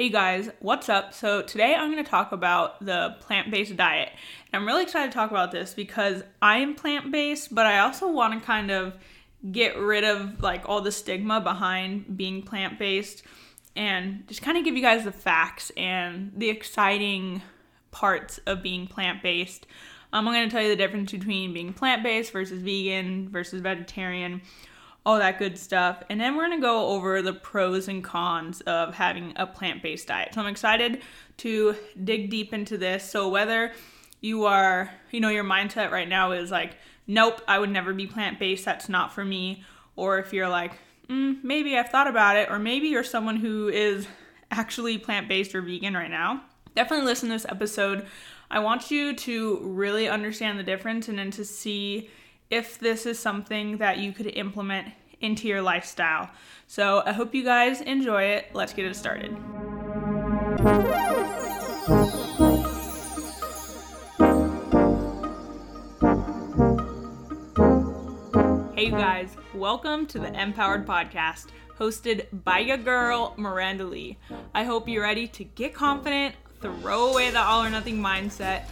Hey 0.00 0.08
guys, 0.08 0.48
what's 0.60 0.88
up? 0.88 1.12
So, 1.12 1.42
today 1.42 1.74
I'm 1.74 1.92
going 1.92 2.02
to 2.02 2.10
talk 2.10 2.32
about 2.32 2.82
the 2.82 3.16
plant 3.20 3.50
based 3.50 3.76
diet. 3.76 4.08
And 4.50 4.58
I'm 4.58 4.66
really 4.66 4.84
excited 4.84 5.12
to 5.12 5.14
talk 5.14 5.30
about 5.30 5.52
this 5.52 5.74
because 5.74 6.22
I'm 6.40 6.74
plant 6.74 7.12
based, 7.12 7.54
but 7.54 7.66
I 7.66 7.80
also 7.80 8.10
want 8.10 8.32
to 8.32 8.40
kind 8.40 8.70
of 8.70 8.96
get 9.52 9.76
rid 9.76 10.04
of 10.04 10.42
like 10.42 10.66
all 10.66 10.80
the 10.80 10.90
stigma 10.90 11.42
behind 11.42 12.16
being 12.16 12.40
plant 12.40 12.78
based 12.78 13.24
and 13.76 14.26
just 14.26 14.40
kind 14.40 14.56
of 14.56 14.64
give 14.64 14.74
you 14.74 14.80
guys 14.80 15.04
the 15.04 15.12
facts 15.12 15.68
and 15.76 16.32
the 16.34 16.48
exciting 16.48 17.42
parts 17.90 18.40
of 18.46 18.62
being 18.62 18.86
plant 18.86 19.22
based. 19.22 19.66
Um, 20.14 20.26
I'm 20.26 20.32
going 20.32 20.48
to 20.48 20.50
tell 20.50 20.62
you 20.62 20.70
the 20.70 20.76
difference 20.76 21.12
between 21.12 21.52
being 21.52 21.74
plant 21.74 22.02
based 22.02 22.32
versus 22.32 22.62
vegan 22.62 23.28
versus 23.28 23.60
vegetarian 23.60 24.40
all 25.04 25.18
that 25.18 25.38
good 25.38 25.56
stuff. 25.58 26.02
And 26.10 26.20
then 26.20 26.36
we're 26.36 26.46
going 26.46 26.60
to 26.60 26.66
go 26.66 26.88
over 26.88 27.22
the 27.22 27.32
pros 27.32 27.88
and 27.88 28.04
cons 28.04 28.60
of 28.62 28.94
having 28.94 29.32
a 29.36 29.46
plant 29.46 29.82
based 29.82 30.08
diet. 30.08 30.34
So 30.34 30.40
I'm 30.40 30.46
excited 30.46 31.02
to 31.38 31.74
dig 32.04 32.30
deep 32.30 32.52
into 32.52 32.76
this. 32.76 33.08
So 33.08 33.28
whether 33.28 33.72
you 34.20 34.44
are, 34.44 34.90
you 35.10 35.20
know, 35.20 35.30
your 35.30 35.44
mindset 35.44 35.90
right 35.90 36.08
now 36.08 36.32
is 36.32 36.50
like, 36.50 36.76
nope, 37.06 37.40
I 37.48 37.58
would 37.58 37.70
never 37.70 37.94
be 37.94 38.06
plant 38.06 38.38
based, 38.38 38.64
that's 38.64 38.88
not 38.88 39.12
for 39.12 39.24
me. 39.24 39.64
Or 39.96 40.18
if 40.18 40.32
you're 40.32 40.48
like, 40.48 40.72
mm, 41.08 41.42
maybe 41.42 41.76
I've 41.76 41.88
thought 41.88 42.06
about 42.06 42.36
it, 42.36 42.50
or 42.50 42.58
maybe 42.58 42.88
you're 42.88 43.04
someone 43.04 43.36
who 43.36 43.68
is 43.68 44.06
actually 44.50 44.98
plant 44.98 45.28
based 45.28 45.54
or 45.54 45.62
vegan 45.62 45.94
right 45.94 46.10
now, 46.10 46.42
definitely 46.76 47.06
listen 47.06 47.28
to 47.28 47.34
this 47.34 47.46
episode. 47.48 48.06
I 48.50 48.58
want 48.58 48.90
you 48.90 49.14
to 49.14 49.58
really 49.62 50.08
understand 50.08 50.58
the 50.58 50.62
difference 50.64 51.08
and 51.08 51.18
then 51.18 51.30
to 51.32 51.44
see 51.44 52.10
if 52.50 52.80
this 52.80 53.06
is 53.06 53.16
something 53.16 53.76
that 53.76 53.98
you 53.98 54.12
could 54.12 54.26
implement 54.26 54.88
into 55.20 55.46
your 55.46 55.62
lifestyle. 55.62 56.28
So 56.66 57.00
I 57.06 57.12
hope 57.12 57.32
you 57.32 57.44
guys 57.44 57.80
enjoy 57.80 58.24
it. 58.24 58.50
Let's 58.52 58.72
get 58.72 58.86
it 58.86 58.96
started. 58.96 59.36
Hey 68.74 68.86
you 68.86 68.92
guys, 68.92 69.36
welcome 69.54 70.06
to 70.06 70.18
the 70.18 70.32
Empowered 70.34 70.84
Podcast, 70.84 71.48
hosted 71.78 72.26
by 72.32 72.58
your 72.58 72.78
girl, 72.78 73.32
Miranda 73.36 73.84
Lee. 73.84 74.18
I 74.54 74.64
hope 74.64 74.88
you're 74.88 75.04
ready 75.04 75.28
to 75.28 75.44
get 75.44 75.72
confident, 75.72 76.34
throw 76.60 77.12
away 77.12 77.30
the 77.30 77.38
all 77.38 77.62
or 77.62 77.70
nothing 77.70 77.98
mindset 77.98 78.64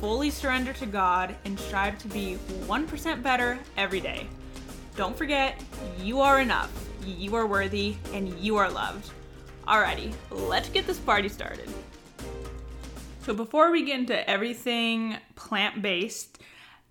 fully 0.00 0.30
surrender 0.30 0.72
to 0.74 0.86
God, 0.86 1.34
and 1.44 1.58
strive 1.58 1.98
to 2.00 2.08
be 2.08 2.38
1% 2.66 3.22
better 3.22 3.58
every 3.76 4.00
day. 4.00 4.26
Don't 4.96 5.16
forget, 5.16 5.62
you 6.00 6.20
are 6.20 6.40
enough, 6.40 6.70
you 7.06 7.34
are 7.34 7.46
worthy, 7.46 7.96
and 8.12 8.28
you 8.38 8.56
are 8.56 8.70
loved. 8.70 9.10
Alrighty, 9.66 10.12
let's 10.30 10.68
get 10.68 10.86
this 10.86 10.98
party 10.98 11.28
started. 11.28 11.68
So, 13.22 13.32
before 13.32 13.70
we 13.70 13.84
get 13.84 13.98
into 13.98 14.28
everything 14.28 15.16
plant 15.34 15.80
based, 15.80 16.38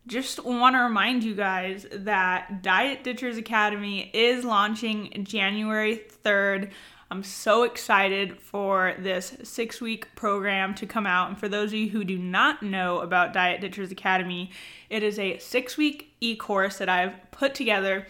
just 0.08 0.44
want 0.44 0.76
to 0.76 0.80
remind 0.80 1.24
you 1.24 1.36
guys 1.36 1.86
that 1.92 2.62
Diet 2.62 3.04
Ditchers 3.04 3.38
Academy 3.38 4.10
is 4.14 4.44
launching 4.44 5.24
January 5.24 6.02
3rd. 6.26 6.72
I'm 7.14 7.22
so 7.22 7.62
excited 7.62 8.40
for 8.40 8.96
this 8.98 9.38
six 9.44 9.80
week 9.80 10.16
program 10.16 10.74
to 10.74 10.88
come 10.88 11.06
out. 11.06 11.30
And 11.30 11.38
for 11.38 11.48
those 11.48 11.70
of 11.70 11.76
you 11.76 11.90
who 11.90 12.04
do 12.04 12.18
not 12.18 12.64
know 12.64 13.02
about 13.02 13.34
Diet 13.34 13.62
Ditchers 13.62 13.92
Academy, 13.92 14.50
it 14.90 15.04
is 15.04 15.20
a 15.20 15.38
six 15.38 15.78
week 15.78 16.16
e 16.22 16.36
course 16.36 16.80
that 16.80 16.90
I've 16.90 17.14
put 17.30 17.54
together 17.54 18.08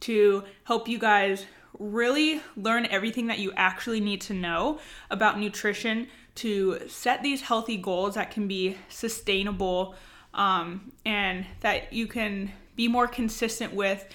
to 0.00 0.44
help 0.64 0.88
you 0.88 0.98
guys 0.98 1.44
really 1.78 2.40
learn 2.56 2.86
everything 2.86 3.26
that 3.26 3.38
you 3.38 3.52
actually 3.54 4.00
need 4.00 4.22
to 4.22 4.32
know 4.32 4.78
about 5.10 5.38
nutrition 5.38 6.06
to 6.36 6.88
set 6.88 7.22
these 7.22 7.42
healthy 7.42 7.76
goals 7.76 8.14
that 8.14 8.30
can 8.30 8.48
be 8.48 8.78
sustainable 8.88 9.94
um, 10.32 10.90
and 11.04 11.44
that 11.60 11.92
you 11.92 12.06
can 12.06 12.50
be 12.76 12.88
more 12.88 13.08
consistent 13.08 13.74
with 13.74 14.06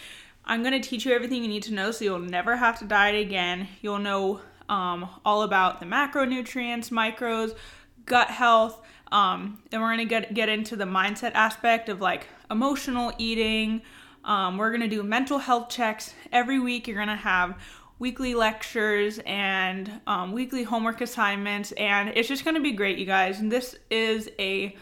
I'm 0.46 0.62
going 0.62 0.80
to 0.80 0.88
teach 0.88 1.06
you 1.06 1.14
everything 1.14 1.42
you 1.42 1.48
need 1.48 1.64
to 1.64 1.74
know 1.74 1.92
so 1.92 2.04
you'll 2.04 2.20
never 2.20 2.56
have 2.56 2.80
to 2.80 2.86
diet 2.86 3.20
again. 3.20 3.68
You'll 3.82 4.00
know 4.00 4.42
um, 4.70 5.10
all 5.26 5.44
about 5.44 5.80
the 5.80 5.86
macronutrients, 5.86 6.90
micros, 6.90 7.56
gut 8.06 8.30
health. 8.30 8.82
Um, 9.12 9.62
then 9.70 9.82
we're 9.82 9.96
going 9.96 10.00
to 10.00 10.06
get, 10.06 10.34
get 10.34 10.50
into 10.50 10.76
the 10.76 10.86
mindset 10.86 11.32
aspect 11.34 11.90
of 11.90 12.02
like 12.02 12.28
emotional 12.50 13.14
eating. 13.18 13.82
Um, 14.26 14.58
we're 14.58 14.70
going 14.70 14.82
to 14.82 14.88
do 14.88 15.04
mental 15.04 15.38
health 15.38 15.70
checks 15.70 16.14
every 16.32 16.60
week. 16.60 16.88
You're 16.88 16.98
going 16.98 17.08
to 17.10 17.16
have 17.16 17.58
weekly 18.00 18.36
lectures 18.36 19.20
and 19.26 20.02
um, 20.08 20.32
weekly 20.32 20.64
homework 20.64 21.02
assignments, 21.02 21.72
and 21.74 22.10
it's 22.10 22.28
just 22.28 22.44
going 22.44 22.56
to 22.56 22.62
be 22.62 22.72
great, 22.72 22.98
you 22.98 23.06
guys. 23.06 23.40
And 23.40 23.52
this 23.52 23.76
is 23.90 24.30
a 24.40 24.76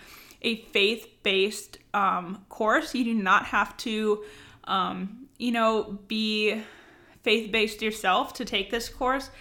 a 0.44 0.62
faith 0.72 1.08
based 1.22 1.78
um, 1.94 2.44
course. 2.50 2.96
You 2.96 3.04
do 3.04 3.14
not 3.14 3.46
have 3.46 3.78
to 3.78 4.24
um, 4.64 5.28
you 5.42 5.52
know, 5.52 5.98
be 6.08 6.62
faith 7.24 7.52
based 7.52 7.82
yourself 7.82 8.34
to 8.34 8.46
take 8.46 8.70
this 8.70 8.90
course. 8.90 9.32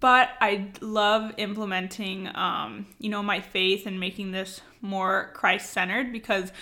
But 0.00 0.30
I 0.40 0.72
love 0.80 1.32
implementing, 1.38 2.28
um, 2.34 2.86
you 2.98 3.08
know, 3.08 3.22
my 3.22 3.40
faith 3.40 3.86
and 3.86 3.98
making 3.98 4.32
this 4.32 4.60
more 4.82 5.30
Christ 5.34 5.72
centered 5.72 6.12
because, 6.12 6.52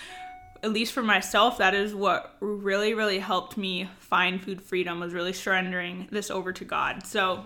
at 0.63 0.71
least 0.71 0.93
for 0.93 1.03
myself, 1.03 1.57
that 1.57 1.73
is 1.73 1.93
what 1.95 2.37
really, 2.39 2.93
really 2.93 3.19
helped 3.19 3.57
me 3.57 3.89
find 3.99 4.41
food 4.41 4.61
freedom 4.61 4.99
was 4.99 5.13
really 5.13 5.33
surrendering 5.33 6.07
this 6.11 6.29
over 6.29 6.53
to 6.53 6.63
God. 6.63 7.05
So, 7.05 7.43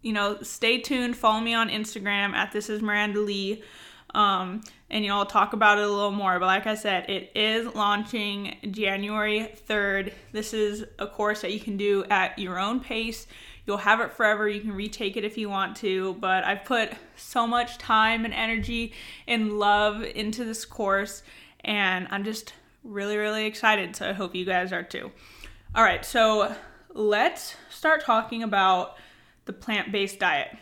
you 0.00 0.12
know, 0.12 0.40
stay 0.42 0.80
tuned. 0.80 1.16
Follow 1.16 1.40
me 1.40 1.54
on 1.54 1.68
Instagram 1.68 2.34
at 2.34 2.52
this 2.52 2.70
is 2.70 2.80
Miranda 2.80 3.20
Lee. 3.20 3.62
Um, 4.14 4.62
and 4.90 5.04
you 5.04 5.10
know, 5.10 5.18
I'll 5.18 5.26
talk 5.26 5.52
about 5.52 5.78
it 5.78 5.84
a 5.84 5.90
little 5.90 6.10
more. 6.10 6.38
But 6.38 6.46
like 6.46 6.66
I 6.66 6.74
said, 6.74 7.08
it 7.08 7.30
is 7.34 7.74
launching 7.74 8.56
January 8.70 9.52
3rd. 9.68 10.12
This 10.32 10.52
is 10.52 10.84
a 10.98 11.06
course 11.06 11.42
that 11.42 11.52
you 11.52 11.60
can 11.60 11.76
do 11.76 12.04
at 12.10 12.38
your 12.38 12.58
own 12.58 12.80
pace. 12.80 13.26
You'll 13.66 13.76
have 13.76 14.00
it 14.00 14.12
forever. 14.12 14.48
You 14.48 14.60
can 14.60 14.72
retake 14.72 15.16
it 15.16 15.24
if 15.24 15.38
you 15.38 15.48
want 15.48 15.76
to. 15.76 16.14
But 16.14 16.44
I've 16.44 16.64
put 16.64 16.90
so 17.16 17.46
much 17.46 17.78
time 17.78 18.24
and 18.24 18.34
energy 18.34 18.92
and 19.28 19.58
love 19.58 20.02
into 20.02 20.44
this 20.44 20.64
course, 20.64 21.22
and 21.60 22.08
I'm 22.10 22.24
just 22.24 22.52
really, 22.82 23.16
really 23.16 23.46
excited. 23.46 23.94
So 23.94 24.08
I 24.08 24.12
hope 24.12 24.34
you 24.34 24.44
guys 24.44 24.72
are 24.72 24.82
too. 24.82 25.12
All 25.74 25.84
right, 25.84 26.04
so 26.04 26.54
let's 26.92 27.54
start 27.68 28.04
talking 28.04 28.42
about 28.42 28.96
the 29.44 29.52
plant 29.52 29.92
based 29.92 30.18
diet. 30.18 30.56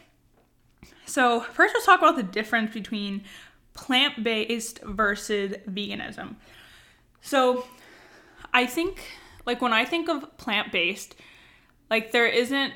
So, 1.07 1.41
first, 1.41 1.73
let's 1.73 1.87
talk 1.87 2.01
about 2.01 2.17
the 2.17 2.23
difference 2.23 2.75
between 2.75 3.25
plant 3.79 4.25
based 4.25 4.81
versus 4.83 5.55
veganism. 5.69 6.35
So, 7.21 7.65
I 8.53 8.67
think, 8.67 9.01
like, 9.47 9.63
when 9.63 9.73
I 9.73 9.85
think 9.85 10.09
of 10.09 10.37
plant 10.37 10.73
based, 10.73 11.15
like, 11.89 12.11
there 12.11 12.27
isn't 12.27 12.73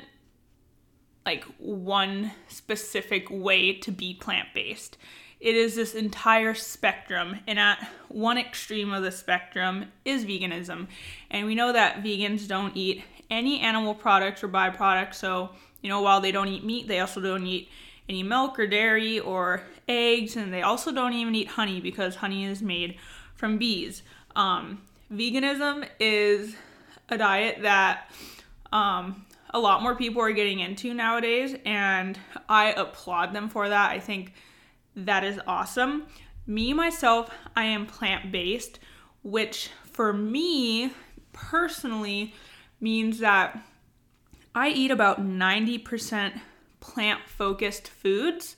like 1.26 1.44
one 1.58 2.32
specific 2.48 3.28
way 3.30 3.72
to 3.74 3.90
be 3.90 4.14
plant 4.14 4.48
based. 4.54 4.96
It 5.40 5.56
is 5.56 5.74
this 5.74 5.94
entire 5.94 6.54
spectrum, 6.54 7.40
and 7.48 7.58
at 7.58 7.78
one 8.08 8.38
extreme 8.38 8.92
of 8.92 9.02
the 9.02 9.10
spectrum 9.10 9.86
is 10.04 10.24
veganism. 10.24 10.86
And 11.30 11.46
we 11.46 11.56
know 11.56 11.72
that 11.72 12.02
vegans 12.04 12.46
don't 12.46 12.76
eat 12.76 13.02
any 13.28 13.58
animal 13.60 13.94
products 13.94 14.44
or 14.44 14.48
byproducts. 14.48 15.14
So, 15.14 15.50
you 15.80 15.88
know, 15.88 16.00
while 16.00 16.20
they 16.20 16.30
don't 16.30 16.48
eat 16.48 16.64
meat, 16.64 16.86
they 16.86 17.00
also 17.00 17.20
don't 17.20 17.46
eat 17.46 17.68
any 18.08 18.22
milk 18.22 18.58
or 18.58 18.66
dairy 18.66 19.20
or 19.20 19.62
eggs, 19.88 20.36
and 20.36 20.52
they 20.52 20.62
also 20.62 20.92
don't 20.92 21.12
even 21.12 21.34
eat 21.34 21.48
honey 21.48 21.80
because 21.80 22.16
honey 22.16 22.44
is 22.44 22.62
made 22.62 22.96
from 23.34 23.58
bees. 23.58 24.02
Um, 24.36 24.82
veganism 25.12 25.86
is 26.00 26.54
a 27.08 27.18
diet 27.18 27.62
that 27.62 28.10
um, 28.72 29.26
a 29.50 29.58
lot 29.58 29.82
more 29.82 29.94
people 29.94 30.22
are 30.22 30.32
getting 30.32 30.60
into 30.60 30.94
nowadays, 30.94 31.56
and 31.64 32.18
I 32.48 32.72
applaud 32.72 33.34
them 33.34 33.48
for 33.48 33.68
that. 33.68 33.90
I 33.90 34.00
think 34.00 34.32
that 34.96 35.24
is 35.24 35.40
awesome. 35.46 36.04
Me, 36.46 36.72
myself, 36.72 37.30
I 37.54 37.64
am 37.64 37.86
plant 37.86 38.32
based, 38.32 38.78
which 39.22 39.70
for 39.84 40.12
me 40.12 40.92
personally 41.32 42.34
means 42.80 43.18
that 43.20 43.62
I 44.54 44.68
eat 44.70 44.90
about 44.90 45.24
90% 45.24 46.40
plant 46.82 47.20
focused 47.26 47.88
foods. 47.88 48.56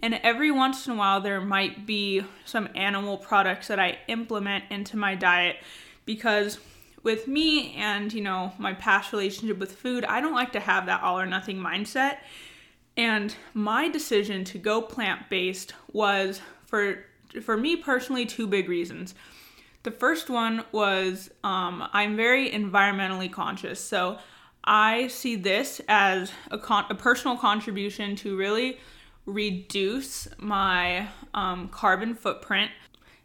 And 0.00 0.14
every 0.22 0.50
once 0.50 0.86
in 0.86 0.94
a 0.94 0.96
while, 0.96 1.20
there 1.20 1.40
might 1.40 1.84
be 1.84 2.22
some 2.46 2.68
animal 2.74 3.18
products 3.18 3.68
that 3.68 3.78
I 3.78 3.98
implement 4.06 4.64
into 4.70 4.96
my 4.96 5.14
diet 5.14 5.56
because 6.06 6.58
with 7.02 7.28
me 7.28 7.74
and 7.74 8.12
you 8.12 8.20
know 8.20 8.52
my 8.58 8.74
past 8.74 9.12
relationship 9.12 9.56
with 9.58 9.72
food 9.72 10.04
i 10.04 10.20
don't 10.20 10.34
like 10.34 10.52
to 10.52 10.60
have 10.60 10.86
that 10.86 11.00
all 11.02 11.18
or 11.18 11.26
nothing 11.26 11.58
mindset. 11.58 12.18
And 12.96 13.34
my 13.54 13.88
decision 13.88 14.42
to 14.44 14.58
go 14.58 14.82
plant-based 14.82 15.72
was 15.92 16.40
for 16.66 17.04
for 17.42 17.56
me 17.56 17.76
personally 17.76 18.26
two 18.26 18.48
big 18.48 18.68
reasons. 18.68 19.14
The 19.84 19.92
first 19.92 20.28
one 20.28 20.64
was 20.72 21.30
um, 21.44 21.88
i'm 21.92 22.16
very 22.16 22.50
environmentally 22.50 23.32
conscious. 23.32 23.78
So 23.80 24.18
I 24.64 25.08
see 25.08 25.36
this 25.36 25.80
as 25.88 26.32
a, 26.50 26.58
con- 26.58 26.86
a 26.90 26.94
personal 26.94 27.36
contribution 27.36 28.16
to 28.16 28.36
really 28.36 28.78
reduce 29.26 30.28
my 30.38 31.08
um, 31.34 31.68
carbon 31.68 32.14
footprint. 32.14 32.70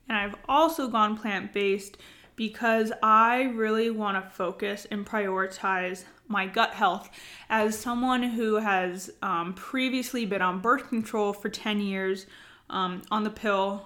And 0.07 0.17
I've 0.17 0.35
also 0.47 0.87
gone 0.87 1.17
plant 1.17 1.53
based 1.53 1.97
because 2.35 2.91
I 3.01 3.43
really 3.43 3.89
want 3.89 4.23
to 4.23 4.29
focus 4.29 4.87
and 4.91 5.05
prioritize 5.05 6.03
my 6.27 6.47
gut 6.47 6.73
health. 6.73 7.09
As 7.49 7.77
someone 7.77 8.23
who 8.23 8.55
has 8.55 9.11
um, 9.21 9.53
previously 9.53 10.25
been 10.25 10.41
on 10.41 10.59
birth 10.59 10.89
control 10.89 11.31
for 11.33 11.49
10 11.49 11.79
years 11.79 12.25
um, 12.69 13.01
on 13.11 13.23
the 13.23 13.29
pill, 13.29 13.85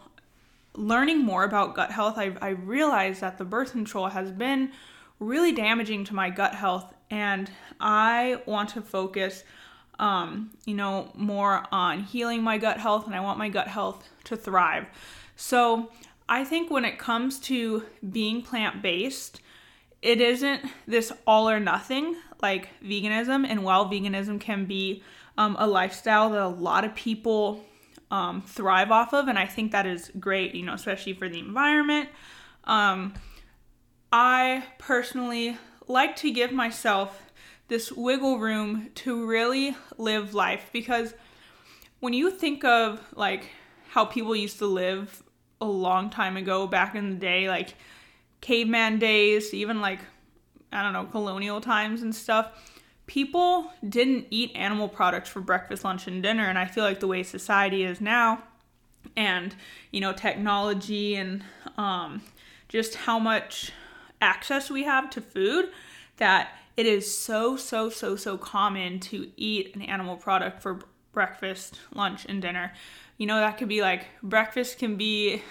learning 0.74 1.20
more 1.20 1.44
about 1.44 1.76
gut 1.76 1.92
health, 1.92 2.18
I, 2.18 2.36
I 2.42 2.50
realized 2.50 3.22
that 3.22 3.38
the 3.38 3.46
birth 3.46 3.72
control 3.72 4.08
has 4.08 4.32
been 4.32 4.72
really 5.20 5.52
damaging 5.52 6.06
to 6.06 6.16
my 6.16 6.30
gut 6.30 6.56
health, 6.56 6.94
and 7.10 7.50
I 7.80 8.42
want 8.46 8.70
to 8.70 8.82
focus. 8.82 9.44
Um, 10.00 10.52
you 10.66 10.76
know, 10.76 11.12
more 11.16 11.66
on 11.72 12.04
healing 12.04 12.44
my 12.44 12.60
gut 12.60 12.78
health, 12.78 13.08
and 13.08 13.16
I 13.16 13.20
want 13.20 13.40
my 13.40 13.50
gut 13.50 13.68
health 13.68 14.08
to 14.26 14.38
thrive. 14.38 14.86
So, 15.36 15.90
I 16.30 16.44
think 16.44 16.70
when 16.70 16.86
it 16.86 17.00
comes 17.00 17.40
to 17.42 17.84
being 18.08 18.44
plant 18.44 18.84
based, 18.84 19.42
it 20.02 20.22
isn't 20.22 20.62
this 20.86 21.12
all 21.26 21.50
or 21.50 21.60
nothing 21.60 22.16
like 22.42 22.70
veganism. 22.84 23.46
And 23.48 23.64
while 23.64 23.90
veganism 23.90 24.40
can 24.40 24.66
be 24.66 25.04
um, 25.38 25.56
a 25.60 25.68
lifestyle 25.68 26.30
that 26.32 26.42
a 26.42 26.48
lot 26.48 26.84
of 26.84 26.96
people 26.96 27.64
um, 28.12 28.42
thrive 28.42 28.92
off 28.92 29.14
of, 29.14 29.28
and 29.28 29.38
I 29.38 29.46
think 29.46 29.72
that 29.72 29.86
is 29.86 30.12
great, 30.20 30.56
you 30.56 30.64
know, 30.64 30.74
especially 30.74 31.14
for 31.14 31.28
the 31.30 31.40
environment. 31.40 32.10
Um, 32.64 33.14
I 34.12 34.64
personally 34.78 35.58
like 35.88 36.16
to 36.18 36.32
give 36.32 36.52
myself 36.52 37.24
this 37.68 37.92
wiggle 37.92 38.40
room 38.40 38.90
to 38.96 39.26
really 39.26 39.76
live 39.98 40.34
life 40.34 40.70
because 40.72 41.14
when 42.00 42.14
you 42.14 42.32
think 42.32 42.64
of 42.64 43.02
like 43.16 43.50
how 43.90 44.06
people 44.06 44.36
used 44.36 44.60
to 44.60 44.66
live 44.66 45.24
a 45.60 45.66
long 45.66 46.10
time 46.10 46.38
ago, 46.38 46.68
back 46.68 46.96
in 46.96 47.10
the 47.10 47.16
day, 47.16 47.50
like 47.50 47.76
caveman 48.42 49.00
days, 49.00 49.54
even 49.54 49.82
like, 49.82 50.00
I 50.72 50.84
don't 50.84 50.94
know, 50.94 51.06
colonial 51.06 51.62
times 51.62 52.02
and 52.02 52.14
stuff, 52.14 52.52
people 53.08 53.72
didn't 53.88 54.28
eat 54.30 54.52
animal 54.56 54.88
products 54.88 55.30
for 55.30 55.42
breakfast, 55.42 55.84
lunch, 55.84 56.08
and 56.08 56.22
dinner. 56.22 56.46
And 56.46 56.58
I 56.58 56.66
feel 56.66 56.84
like 56.84 57.00
the 57.00 57.08
way 57.08 57.24
society 57.24 57.84
is 57.84 58.00
now, 58.00 58.44
and, 59.16 59.56
you 59.92 60.02
know, 60.02 60.14
technology 60.14 61.16
and 61.16 61.44
um, 61.78 62.22
just 62.68 62.96
how 62.96 63.18
much 63.18 63.72
access 64.22 64.70
we 64.70 64.84
have 64.84 65.10
to 65.12 65.22
food, 65.22 65.70
that 66.18 66.50
it 66.76 66.86
is 66.86 67.18
so, 67.18 67.56
so, 67.56 67.90
so, 67.90 68.16
so 68.16 68.38
common 68.38 69.00
to 69.00 69.32
eat 69.38 69.76
an 69.76 69.82
animal 69.82 70.16
product 70.16 70.62
for 70.62 70.80
breakfast, 71.12 71.80
lunch, 71.94 72.26
and 72.30 72.42
dinner 72.42 72.72
you 73.18 73.26
know, 73.26 73.40
that 73.40 73.58
could 73.58 73.68
be 73.68 73.82
like 73.82 74.08
breakfast 74.24 74.78
can 74.78 74.96
be 74.96 75.42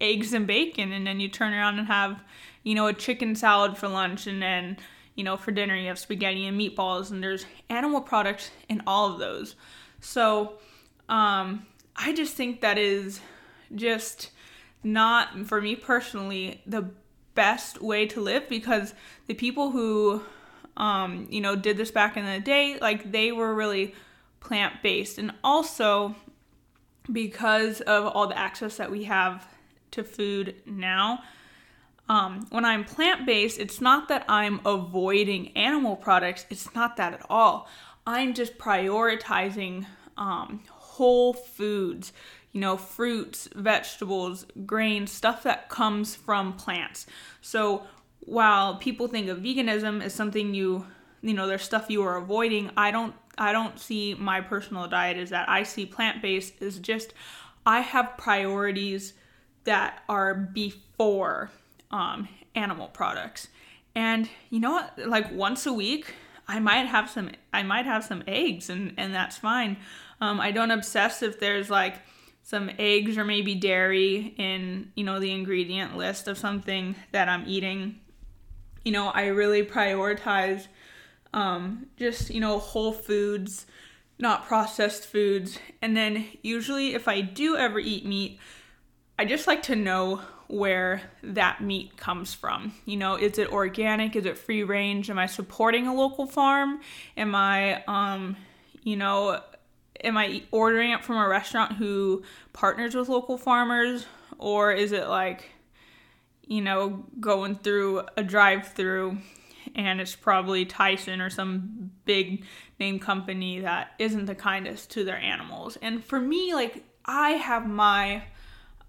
eggs 0.00 0.32
and 0.32 0.46
bacon, 0.46 0.92
and 0.92 1.06
then 1.06 1.20
you 1.20 1.28
turn 1.28 1.52
around 1.52 1.78
and 1.78 1.86
have, 1.86 2.22
you 2.64 2.74
know, 2.74 2.86
a 2.86 2.92
chicken 2.92 3.36
salad 3.36 3.76
for 3.76 3.88
lunch, 3.88 4.26
and 4.26 4.42
then, 4.42 4.76
you 5.14 5.22
know, 5.22 5.36
for 5.36 5.52
dinner 5.52 5.76
you 5.76 5.88
have 5.88 5.98
spaghetti 5.98 6.46
and 6.46 6.58
meatballs, 6.58 7.10
and 7.10 7.22
there's 7.22 7.46
animal 7.68 8.00
products 8.00 8.50
in 8.68 8.82
all 8.86 9.12
of 9.12 9.18
those. 9.18 9.54
So, 10.00 10.54
um, 11.08 11.66
I 11.94 12.12
just 12.14 12.34
think 12.34 12.62
that 12.62 12.78
is 12.78 13.20
just 13.74 14.30
not, 14.82 15.46
for 15.46 15.60
me 15.60 15.76
personally, 15.76 16.62
the 16.66 16.90
best 17.34 17.80
way 17.80 18.06
to 18.06 18.20
live 18.20 18.48
because 18.48 18.94
the 19.26 19.34
people 19.34 19.70
who, 19.70 20.22
um, 20.76 21.26
you 21.30 21.40
know, 21.40 21.56
did 21.56 21.76
this 21.76 21.90
back 21.90 22.16
in 22.16 22.24
the 22.24 22.40
day, 22.40 22.78
like 22.80 23.12
they 23.12 23.32
were 23.32 23.54
really 23.54 23.94
plant 24.40 24.82
based. 24.82 25.18
And 25.18 25.32
also, 25.42 26.14
because 27.10 27.80
of 27.82 28.06
all 28.06 28.26
the 28.26 28.38
access 28.38 28.76
that 28.76 28.90
we 28.90 29.04
have 29.04 29.46
to 29.92 30.04
food 30.04 30.54
now. 30.66 31.22
Um, 32.08 32.46
when 32.50 32.64
I'm 32.64 32.84
plant 32.84 33.26
based, 33.26 33.58
it's 33.58 33.80
not 33.80 34.08
that 34.08 34.24
I'm 34.28 34.60
avoiding 34.66 35.56
animal 35.56 35.96
products, 35.96 36.46
it's 36.50 36.74
not 36.74 36.96
that 36.96 37.14
at 37.14 37.26
all. 37.30 37.68
I'm 38.06 38.34
just 38.34 38.58
prioritizing 38.58 39.86
um, 40.16 40.62
whole 40.68 41.32
foods, 41.32 42.12
you 42.52 42.60
know, 42.60 42.76
fruits, 42.76 43.48
vegetables, 43.54 44.46
grains, 44.66 45.10
stuff 45.10 45.42
that 45.42 45.68
comes 45.68 46.14
from 46.14 46.52
plants. 46.54 47.06
So 47.40 47.84
while 48.20 48.76
people 48.76 49.08
think 49.08 49.28
of 49.28 49.38
veganism 49.38 50.02
as 50.02 50.14
something 50.14 50.54
you, 50.54 50.86
you 51.22 51.34
know, 51.34 51.46
there's 51.46 51.62
stuff 51.62 51.86
you 51.88 52.02
are 52.02 52.16
avoiding, 52.16 52.70
I 52.76 52.90
don't 52.90 53.14
I 53.38 53.52
don't 53.52 53.78
see 53.78 54.14
my 54.14 54.42
personal 54.42 54.86
diet 54.88 55.16
as 55.16 55.30
that. 55.30 55.48
I 55.48 55.62
see 55.62 55.86
plant 55.86 56.20
based 56.20 56.60
as 56.62 56.78
just 56.78 57.14
I 57.64 57.80
have 57.80 58.18
priorities 58.18 59.14
that 59.64 60.02
are 60.08 60.34
before 60.34 61.50
um, 61.90 62.28
animal 62.54 62.88
products. 62.88 63.48
And 63.94 64.28
you 64.50 64.60
know 64.60 64.72
what? 64.72 64.98
Like 64.98 65.32
once 65.32 65.66
a 65.66 65.72
week, 65.72 66.14
I 66.48 66.58
might 66.60 66.86
have 66.86 67.08
some. 67.08 67.30
I 67.52 67.62
might 67.62 67.86
have 67.86 68.04
some 68.04 68.22
eggs, 68.26 68.68
and 68.68 68.94
and 68.96 69.14
that's 69.14 69.38
fine. 69.38 69.76
Um, 70.20 70.40
I 70.40 70.50
don't 70.50 70.70
obsess 70.70 71.22
if 71.22 71.38
there's 71.40 71.70
like 71.70 71.96
some 72.42 72.70
eggs 72.78 73.16
or 73.16 73.24
maybe 73.24 73.54
dairy 73.54 74.34
in 74.36 74.90
you 74.94 75.04
know 75.04 75.20
the 75.20 75.30
ingredient 75.32 75.96
list 75.96 76.28
of 76.28 76.38
something 76.38 76.94
that 77.12 77.28
I'm 77.28 77.44
eating. 77.46 78.00
You 78.84 78.92
know, 78.92 79.08
I 79.08 79.26
really 79.26 79.64
prioritize 79.64 80.66
um, 81.32 81.86
just 81.96 82.30
you 82.30 82.40
know 82.40 82.58
whole 82.58 82.92
foods 82.92 83.66
not 84.22 84.46
processed 84.46 85.06
foods. 85.06 85.58
And 85.82 85.96
then 85.96 86.26
usually 86.42 86.94
if 86.94 87.08
i 87.08 87.20
do 87.20 87.56
ever 87.56 87.78
eat 87.78 88.06
meat 88.06 88.38
i 89.18 89.24
just 89.24 89.46
like 89.46 89.62
to 89.64 89.76
know 89.76 90.22
where 90.48 91.02
that 91.22 91.62
meat 91.62 91.96
comes 91.96 92.34
from. 92.34 92.72
You 92.84 92.98
know 92.98 93.16
is 93.16 93.38
it 93.38 93.52
organic? 93.52 94.16
Is 94.16 94.26
it 94.26 94.38
free 94.38 94.62
range? 94.62 95.10
Am 95.10 95.18
i 95.18 95.26
supporting 95.26 95.86
a 95.86 95.94
local 95.94 96.26
farm? 96.26 96.80
Am 97.16 97.34
i 97.34 97.82
um 97.84 98.36
you 98.82 98.96
know 98.96 99.40
am 100.02 100.16
i 100.16 100.42
ordering 100.50 100.90
it 100.90 101.04
from 101.04 101.16
a 101.16 101.28
restaurant 101.28 101.72
who 101.72 102.22
partners 102.52 102.94
with 102.94 103.08
local 103.08 103.38
farmers 103.38 104.06
or 104.38 104.72
is 104.72 104.92
it 104.92 105.08
like 105.08 105.50
you 106.46 106.60
know 106.60 107.04
going 107.20 107.54
through 107.56 108.02
a 108.16 108.22
drive 108.22 108.68
through 108.68 109.18
and 109.74 110.00
it's 110.00 110.14
probably 110.14 110.64
Tyson 110.64 111.20
or 111.20 111.30
some 111.30 111.90
big 112.04 112.44
name 112.78 112.98
company 112.98 113.60
that 113.60 113.92
isn't 113.98 114.26
the 114.26 114.34
kindest 114.34 114.90
to 114.90 115.04
their 115.04 115.16
animals. 115.16 115.78
And 115.80 116.04
for 116.04 116.20
me, 116.20 116.54
like 116.54 116.84
I 117.04 117.30
have 117.30 117.66
my 117.66 118.24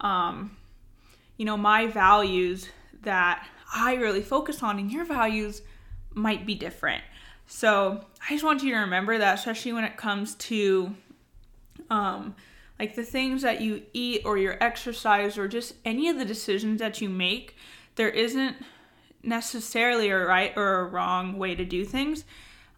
um 0.02 0.58
you 1.38 1.46
know, 1.46 1.58
my 1.58 1.88
values 1.88 2.70
that 3.02 3.48
I 3.74 3.96
really 3.96 4.22
focus 4.22 4.62
on 4.62 4.78
and 4.78 4.92
your 4.92 5.04
values 5.04 5.62
might 6.14 6.46
be 6.46 6.54
different. 6.54 7.04
So, 7.46 8.06
I 8.28 8.34
just 8.34 8.44
want 8.44 8.64
you 8.64 8.72
to 8.72 8.80
remember 8.80 9.18
that 9.18 9.40
especially 9.40 9.74
when 9.74 9.84
it 9.84 9.98
comes 9.98 10.36
to 10.36 10.96
um 11.90 12.36
like 12.80 12.96
the 12.96 13.04
things 13.04 13.44
that 13.44 13.62
you 13.62 13.84
eat 13.94 14.22
or 14.26 14.38
your 14.38 14.58
exercise 14.62 15.38
or 15.38 15.48
just 15.48 15.76
any 15.86 16.10
of 16.10 16.18
the 16.18 16.26
decisions 16.26 16.80
that 16.80 17.02
you 17.02 17.10
make, 17.10 17.56
there 17.96 18.10
isn't 18.10 18.58
necessarily 19.22 20.10
a 20.10 20.18
right 20.18 20.54
or 20.58 20.80
a 20.80 20.86
wrong 20.86 21.38
way 21.38 21.56
to 21.56 21.64
do 21.64 21.86
things. 21.86 22.26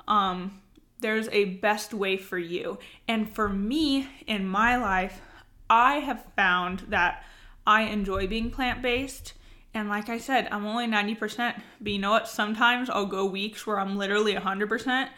Um, 0.07 0.62
there's 1.00 1.27
a 1.29 1.45
best 1.45 1.93
way 1.93 2.17
for 2.17 2.38
you. 2.38 2.77
And 3.07 3.34
for 3.34 3.50
me 3.50 4.07
in 4.27 4.48
my 4.48 4.77
life, 4.77 5.22
I 5.69 5.95
have 5.95 6.25
found 6.36 6.81
that 6.89 7.24
I 7.65 7.84
enjoy 7.84 8.27
being 8.27 8.51
plant 8.51 8.81
based. 8.81 9.34
And 9.75 9.89
like 9.89 10.10
I 10.10 10.17
said, 10.17 10.48
I'm 10.51 10.65
only 10.65 10.88
90%. 10.88 11.62
But 11.82 11.91
you 11.91 12.00
know 12.00 12.12
what? 12.12 12.27
Sometimes 12.27 12.89
I'll 12.89 13.05
go 13.05 13.25
weeks 13.25 13.67
where 13.67 13.79
I'm 13.79 13.98
literally 13.98 14.34
100%. 14.34 15.10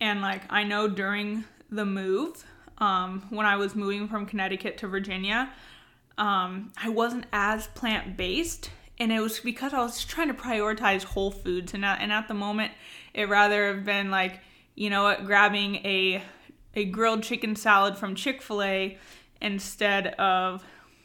And 0.00 0.20
like 0.20 0.42
I 0.50 0.64
know 0.64 0.88
during 0.88 1.44
the 1.70 1.84
move, 1.84 2.44
um, 2.78 3.26
when 3.30 3.46
I 3.46 3.56
was 3.56 3.76
moving 3.76 4.08
from 4.08 4.26
Connecticut 4.26 4.78
to 4.78 4.88
Virginia, 4.88 5.52
um, 6.18 6.72
I 6.82 6.88
wasn't 6.88 7.26
as 7.32 7.68
plant 7.68 8.16
based 8.16 8.70
and 8.98 9.10
it 9.10 9.20
was 9.20 9.40
because 9.40 9.74
I 9.74 9.80
was 9.80 10.04
trying 10.04 10.28
to 10.28 10.34
prioritize 10.34 11.02
whole 11.02 11.32
foods, 11.32 11.74
and 11.74 11.84
at, 11.84 12.00
and 12.00 12.12
at 12.12 12.28
the 12.28 12.34
moment, 12.34 12.72
it 13.14 13.28
rather 13.28 13.74
have 13.74 13.84
been 13.84 14.12
like, 14.12 14.38
you 14.74 14.90
know 14.90 15.02
what, 15.02 15.26
grabbing 15.26 15.76
a 15.76 16.22
a 16.74 16.84
grilled 16.84 17.22
chicken 17.22 17.56
salad 17.56 17.98
from 17.98 18.14
Chick 18.14 18.40
Fil 18.40 18.62
A 18.62 18.98
instead 19.40 20.08
of, 20.14 20.64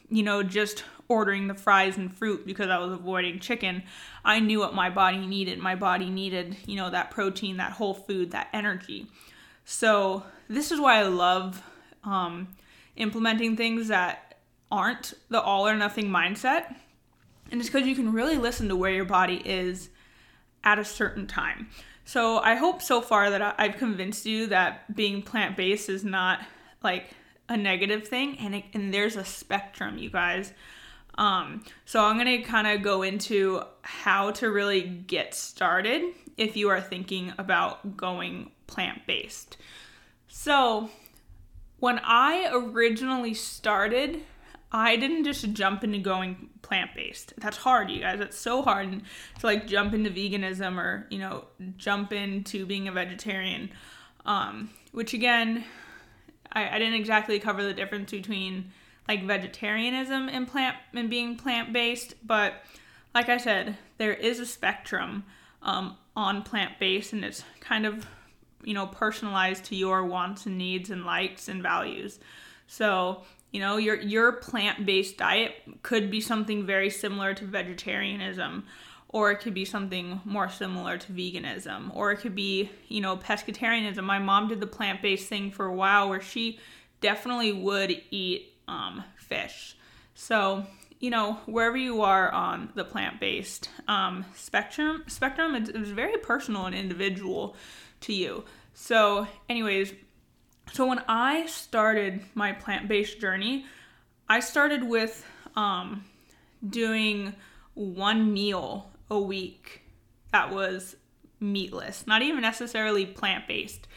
you 0.10 0.24
know, 0.24 0.44
just 0.44 0.84
ordering 1.10 1.48
the 1.48 1.54
fries 1.54 1.98
and 1.98 2.16
fruit 2.16 2.46
because 2.46 2.70
I 2.70 2.78
was 2.80 2.94
avoiding 2.94 3.40
chicken. 3.40 3.84
I 4.26 4.40
knew 4.40 4.60
what 4.60 4.74
my 4.76 4.90
body 4.90 5.26
needed. 5.26 5.60
My 5.60 5.76
body 5.76 6.10
needed, 6.10 6.58
you 6.66 6.76
know, 6.76 6.90
that 6.90 7.12
protein, 7.12 7.58
that 7.58 7.74
whole 7.74 7.94
food, 7.94 8.32
that 8.32 8.50
energy. 8.54 9.08
So 9.66 10.24
this 10.50 10.72
is 10.72 10.80
why 10.80 11.00
I 11.00 11.04
love 11.04 11.62
um, 12.04 12.50
implementing 12.96 13.56
things 13.56 13.88
that 13.88 14.38
aren't 14.72 15.14
the 15.30 15.42
all 15.42 15.68
or 15.68 15.76
nothing 15.76 16.10
mindset 16.10 16.76
and 17.52 17.62
it's 17.62 17.70
because 17.70 17.88
you 17.88 17.96
can 17.96 18.12
really 18.12 18.38
listen 18.38 18.68
to 18.70 18.76
where 18.76 18.92
your 18.92 19.06
body 19.06 19.42
is 19.46 19.90
at 20.64 20.80
a 20.80 20.86
certain 20.86 21.28
time. 21.28 21.70
So 22.06 22.40
I 22.40 22.56
hope 22.56 22.82
so 22.82 23.02
far 23.02 23.30
that 23.30 23.56
I've 23.58 23.78
convinced 23.78 24.26
you 24.26 24.48
that 24.48 24.96
being 24.96 25.22
plant 25.22 25.58
based 25.58 25.90
is 25.90 26.04
not 26.04 26.40
like 26.84 27.12
a 27.50 27.58
negative 27.58 28.08
thing, 28.08 28.38
and 28.40 28.56
it, 28.56 28.66
and 28.74 28.94
there's 28.94 29.16
a 29.16 29.26
spectrum, 29.26 29.98
you 29.98 30.10
guys. 30.10 30.54
Um, 31.18 31.64
so 31.86 32.04
I'm 32.04 32.18
gonna 32.18 32.44
kind 32.44 32.68
of 32.68 32.82
go 32.82 33.02
into 33.02 33.62
how 33.82 34.32
to 34.32 34.52
really 34.52 34.82
get 34.82 35.34
started 35.34 36.04
if 36.38 36.56
you 36.56 36.70
are 36.70 36.82
thinking 36.82 37.34
about 37.38 37.98
going 37.98 38.52
plant 38.68 39.06
based. 39.08 39.58
So 40.28 40.90
when 41.80 42.00
I 42.04 42.50
originally 42.52 43.34
started, 43.34 44.22
I 44.72 44.98
didn't 44.98 45.24
just 45.24 45.54
jump 45.54 45.84
into 45.84 46.00
going 46.00 46.50
plant 46.62 46.92
based. 46.96 47.34
That's 47.38 47.58
hard, 47.58 47.90
you 47.90 48.02
guys. 48.02 48.20
It's 48.20 48.38
so 48.38 48.62
hard 48.62 49.02
to 49.40 49.46
like 49.46 49.68
jump 49.68 49.94
into 49.94 50.10
veganism 50.10 50.78
or 50.78 51.08
you 51.10 51.20
know 51.20 51.46
jump 51.78 52.12
into 52.12 52.66
being 52.66 52.88
a 52.88 52.92
vegetarian. 52.92 53.72
Um, 54.26 54.72
which 54.92 55.14
again, 55.14 55.64
I, 56.52 56.76
I 56.76 56.80
didn't 56.80 56.96
exactly 56.96 57.40
cover 57.40 57.64
the 57.64 57.74
difference 57.74 58.12
between 58.12 58.72
like 59.08 59.26
vegetarianism 59.26 60.30
and 60.30 60.48
plant 60.48 60.78
and 60.94 61.10
being 61.10 61.36
plant 61.36 61.74
based, 61.74 62.16
but 62.26 62.64
like 63.16 63.30
I 63.30 63.38
said, 63.38 63.78
there 63.98 64.14
is 64.14 64.40
a 64.40 64.46
spectrum 64.46 65.24
um, 65.62 65.98
on 66.16 66.44
plant 66.44 66.80
based, 66.80 67.14
and 67.14 67.24
it's 67.24 67.44
kind 67.60 67.86
of 67.86 68.06
you 68.64 68.74
know 68.74 68.88
personalized 68.88 69.66
to 69.66 69.76
your 69.76 70.06
wants 70.06 70.46
and 70.46 70.58
needs 70.58 70.90
and 70.90 71.06
likes 71.06 71.48
and 71.48 71.64
values. 71.64 72.20
So 72.68 73.24
you 73.52 73.60
know, 73.62 73.78
your 73.78 73.96
your 73.96 74.34
plant-based 74.34 75.18
diet 75.18 75.54
could 75.82 76.12
be 76.12 76.22
something 76.22 76.66
very 76.66 76.90
similar 76.90 77.34
to 77.36 77.46
vegetarianism 77.46 78.66
or 79.10 79.32
it 79.32 79.38
could 79.38 79.54
be 79.54 79.64
something 79.64 80.20
more 80.26 80.50
similar 80.50 80.98
to 80.98 81.12
veganism 81.14 81.96
or 81.96 82.12
it 82.12 82.18
could 82.18 82.36
be, 82.36 82.70
you 82.90 83.00
know, 83.00 83.16
pescatarianism. 83.16 84.04
My 84.04 84.20
mom 84.20 84.50
did 84.50 84.60
the 84.60 84.68
plant-based 84.68 85.28
thing 85.28 85.50
for 85.50 85.66
a 85.66 85.74
while 85.74 86.10
where 86.10 86.20
she 86.20 86.60
definitely 87.00 87.54
would 87.54 88.02
eat 88.12 88.54
um, 88.68 89.04
fish. 89.18 89.76
So, 90.16 90.66
you 91.00 91.10
know, 91.10 91.40
wherever 91.46 91.78
you 91.78 92.02
are 92.02 92.32
on 92.32 92.70
the 92.76 92.84
plant-based 92.84 93.70
um, 93.88 94.26
spectrum, 94.36 95.04
spectrum, 95.08 95.56
it's, 95.56 95.70
it's 95.70 95.90
very 95.90 96.18
personal 96.18 96.66
and 96.66 96.76
individual 96.76 97.56
to 98.02 98.14
you. 98.14 98.44
So, 98.74 99.28
anyways, 99.50 99.94
so 100.74 100.86
when 100.86 101.04
I 101.08 101.46
started 101.46 102.22
my 102.36 102.52
plant-based 102.54 103.20
journey, 103.20 103.66
I 104.28 104.40
started 104.40 104.84
with 104.84 105.26
um, 105.56 106.06
doing 106.68 107.34
one 107.74 108.34
meal 108.34 108.90
a 109.10 109.20
week 109.20 109.84
that 110.32 110.52
was 110.52 110.96
meatless, 111.40 112.06
not 112.08 112.22
even 112.22 112.42
necessarily 112.42 113.06
plant-based, 113.06 113.88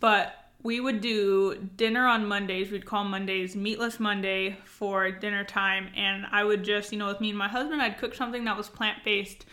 but 0.00 0.37
we 0.62 0.80
would 0.80 1.00
do 1.00 1.68
dinner 1.76 2.06
on 2.06 2.26
Mondays. 2.26 2.70
We'd 2.70 2.84
call 2.84 3.04
Mondays 3.04 3.54
Meatless 3.54 4.00
Monday 4.00 4.56
for 4.64 5.10
dinner 5.10 5.44
time, 5.44 5.88
and 5.94 6.26
I 6.30 6.42
would 6.44 6.64
just, 6.64 6.92
you 6.92 6.98
know, 6.98 7.06
with 7.06 7.20
me 7.20 7.30
and 7.30 7.38
my 7.38 7.48
husband, 7.48 7.80
I'd 7.80 7.98
cook 7.98 8.14
something 8.14 8.44
that 8.44 8.56
was 8.56 8.68
plant-based. 8.68 9.46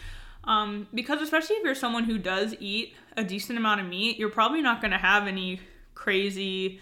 Um, 0.46 0.88
because 0.94 1.22
especially 1.22 1.58
if 1.58 1.64
you're 1.64 1.76
someone 1.76 2.04
who 2.04 2.18
does 2.18 2.56
eat 2.60 2.96
a 3.18 3.24
decent 3.24 3.58
amount 3.58 3.82
of 3.82 3.88
meat, 3.88 4.18
you're 4.18 4.30
probably 4.30 4.62
not 4.62 4.82
going 4.82 4.92
to 4.92 4.98
have 4.98 5.28
any 5.28 5.60
crazy 5.96 6.80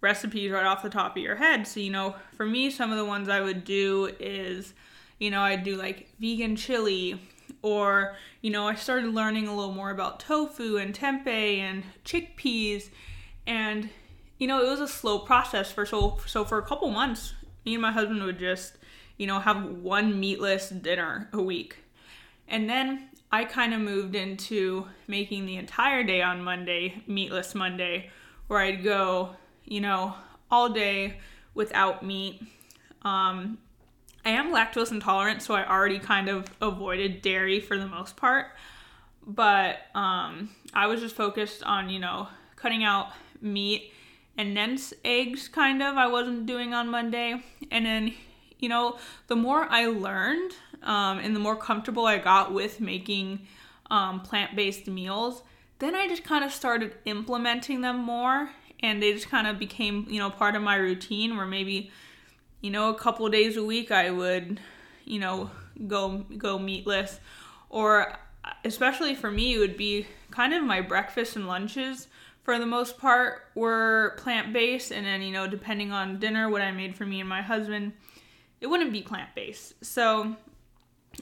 recipes 0.00 0.50
right 0.50 0.66
off 0.66 0.82
the 0.82 0.90
top 0.90 1.16
of 1.16 1.22
your 1.22 1.36
head. 1.36 1.66
So, 1.66 1.80
you 1.80 1.90
know, 1.90 2.16
for 2.36 2.44
me, 2.44 2.70
some 2.70 2.90
of 2.90 2.98
the 2.98 3.04
ones 3.04 3.28
I 3.28 3.40
would 3.40 3.64
do 3.64 4.12
is, 4.20 4.74
you 5.18 5.30
know, 5.30 5.40
I'd 5.40 5.64
do 5.64 5.76
like 5.76 6.08
vegan 6.20 6.56
chili, 6.56 7.20
or, 7.62 8.16
you 8.42 8.50
know, 8.50 8.68
I 8.68 8.74
started 8.74 9.14
learning 9.14 9.48
a 9.48 9.54
little 9.54 9.72
more 9.72 9.90
about 9.90 10.20
tofu 10.20 10.76
and 10.76 10.94
tempeh 10.94 11.58
and 11.58 11.84
chickpeas. 12.04 12.90
And, 13.46 13.88
you 14.38 14.46
know, 14.46 14.64
it 14.64 14.68
was 14.68 14.80
a 14.80 14.88
slow 14.88 15.18
process 15.20 15.70
for 15.70 15.86
so, 15.86 16.18
so 16.26 16.44
for 16.44 16.58
a 16.58 16.62
couple 16.62 16.90
months, 16.90 17.34
me 17.64 17.74
and 17.74 17.82
my 17.82 17.92
husband 17.92 18.22
would 18.22 18.38
just, 18.38 18.74
you 19.16 19.26
know, 19.26 19.40
have 19.40 19.64
one 19.64 20.18
meatless 20.18 20.70
dinner 20.70 21.28
a 21.32 21.40
week. 21.40 21.76
And 22.48 22.68
then 22.68 23.08
I 23.32 23.44
kind 23.44 23.74
of 23.74 23.80
moved 23.80 24.14
into 24.14 24.86
making 25.08 25.46
the 25.46 25.56
entire 25.56 26.04
day 26.04 26.22
on 26.22 26.42
Monday 26.42 27.02
meatless 27.06 27.54
Monday 27.54 28.10
where 28.46 28.60
I'd 28.60 28.84
go, 28.84 29.36
you 29.64 29.80
know, 29.80 30.14
all 30.50 30.68
day 30.68 31.18
without 31.54 32.04
meat. 32.04 32.42
Um, 33.02 33.58
I 34.24 34.30
am 34.30 34.52
lactose 34.52 34.90
intolerant, 34.90 35.42
so 35.42 35.54
I 35.54 35.68
already 35.68 35.98
kind 35.98 36.28
of 36.28 36.46
avoided 36.60 37.22
dairy 37.22 37.60
for 37.60 37.76
the 37.76 37.86
most 37.86 38.16
part. 38.16 38.46
But 39.26 39.78
um, 39.94 40.50
I 40.72 40.86
was 40.86 41.00
just 41.00 41.16
focused 41.16 41.62
on, 41.64 41.88
you 41.88 41.98
know, 41.98 42.28
cutting 42.54 42.84
out 42.84 43.08
meat 43.46 43.92
and 44.38 44.56
then 44.56 44.78
eggs, 45.04 45.48
kind 45.48 45.82
of, 45.82 45.96
I 45.96 46.06
wasn't 46.06 46.46
doing 46.46 46.74
on 46.74 46.88
Monday. 46.88 47.42
And 47.70 47.86
then, 47.86 48.12
you 48.58 48.68
know, 48.68 48.98
the 49.28 49.36
more 49.36 49.66
I 49.70 49.86
learned 49.86 50.52
um, 50.82 51.18
and 51.18 51.34
the 51.34 51.40
more 51.40 51.56
comfortable 51.56 52.06
I 52.06 52.18
got 52.18 52.52
with 52.52 52.80
making 52.80 53.46
um, 53.90 54.20
plant 54.20 54.54
based 54.54 54.86
meals, 54.86 55.42
then 55.78 55.94
I 55.94 56.08
just 56.08 56.24
kind 56.24 56.44
of 56.44 56.52
started 56.52 56.94
implementing 57.04 57.80
them 57.80 57.98
more 57.98 58.50
and 58.80 59.02
they 59.02 59.12
just 59.12 59.30
kind 59.30 59.46
of 59.46 59.58
became, 59.58 60.06
you 60.08 60.18
know, 60.18 60.30
part 60.30 60.54
of 60.54 60.62
my 60.62 60.76
routine 60.76 61.36
where 61.36 61.46
maybe, 61.46 61.90
you 62.60 62.70
know, 62.70 62.90
a 62.90 62.94
couple 62.94 63.28
days 63.28 63.56
a 63.56 63.64
week 63.64 63.90
I 63.90 64.10
would, 64.10 64.60
you 65.04 65.18
know, 65.18 65.50
go 65.86 66.24
go 66.38 66.58
meatless 66.58 67.20
or 67.68 68.18
especially 68.64 69.14
for 69.14 69.30
me 69.30 69.54
it 69.54 69.58
would 69.58 69.76
be 69.76 70.06
kind 70.30 70.54
of 70.54 70.62
my 70.62 70.80
breakfast 70.80 71.36
and 71.36 71.46
lunches 71.46 72.08
for 72.46 72.60
the 72.60 72.64
most 72.64 72.96
part 72.96 73.42
were 73.56 74.14
plant-based 74.18 74.92
and 74.92 75.04
then, 75.04 75.20
you 75.20 75.32
know, 75.32 75.48
depending 75.48 75.90
on 75.90 76.20
dinner 76.20 76.48
what 76.48 76.62
I 76.62 76.70
made 76.70 76.94
for 76.94 77.04
me 77.04 77.18
and 77.18 77.28
my 77.28 77.42
husband, 77.42 77.92
it 78.60 78.68
wouldn't 78.68 78.92
be 78.92 79.02
plant-based. 79.02 79.84
So, 79.84 80.36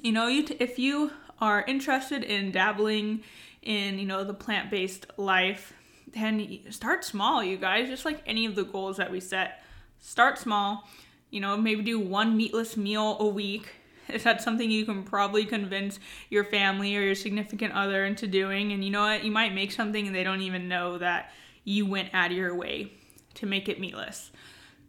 you 0.02 0.12
know, 0.12 0.26
you 0.26 0.42
t- 0.42 0.56
if 0.60 0.78
you 0.78 1.12
are 1.40 1.64
interested 1.66 2.22
in 2.24 2.52
dabbling 2.52 3.22
in 3.62 3.98
you 3.98 4.04
know 4.04 4.22
the 4.22 4.34
plant-based 4.34 5.06
life 5.16 5.72
then 6.12 6.60
start 6.70 7.02
small 7.02 7.42
you 7.42 7.56
guys 7.56 7.88
just 7.88 8.04
like 8.04 8.22
any 8.26 8.44
of 8.44 8.54
the 8.54 8.62
goals 8.62 8.98
that 8.98 9.10
we 9.10 9.18
set. 9.18 9.62
Start 10.00 10.38
small. 10.38 10.86
You 11.30 11.40
know 11.40 11.56
maybe 11.56 11.82
do 11.82 11.98
one 11.98 12.36
meatless 12.36 12.76
meal 12.76 13.16
a 13.18 13.26
week 13.26 13.72
if 14.08 14.24
that's 14.24 14.44
something 14.44 14.70
you 14.70 14.84
can 14.84 15.02
probably 15.02 15.44
convince 15.44 15.98
your 16.30 16.44
family 16.44 16.96
or 16.96 17.00
your 17.00 17.14
significant 17.14 17.72
other 17.74 18.04
into 18.04 18.26
doing 18.26 18.72
and 18.72 18.84
you 18.84 18.90
know 18.90 19.02
what 19.02 19.24
you 19.24 19.30
might 19.30 19.54
make 19.54 19.72
something 19.72 20.06
and 20.06 20.14
they 20.14 20.24
don't 20.24 20.42
even 20.42 20.68
know 20.68 20.98
that 20.98 21.30
you 21.64 21.86
went 21.86 22.08
out 22.12 22.30
of 22.30 22.36
your 22.36 22.54
way 22.54 22.92
to 23.34 23.46
make 23.46 23.68
it 23.68 23.80
meatless 23.80 24.30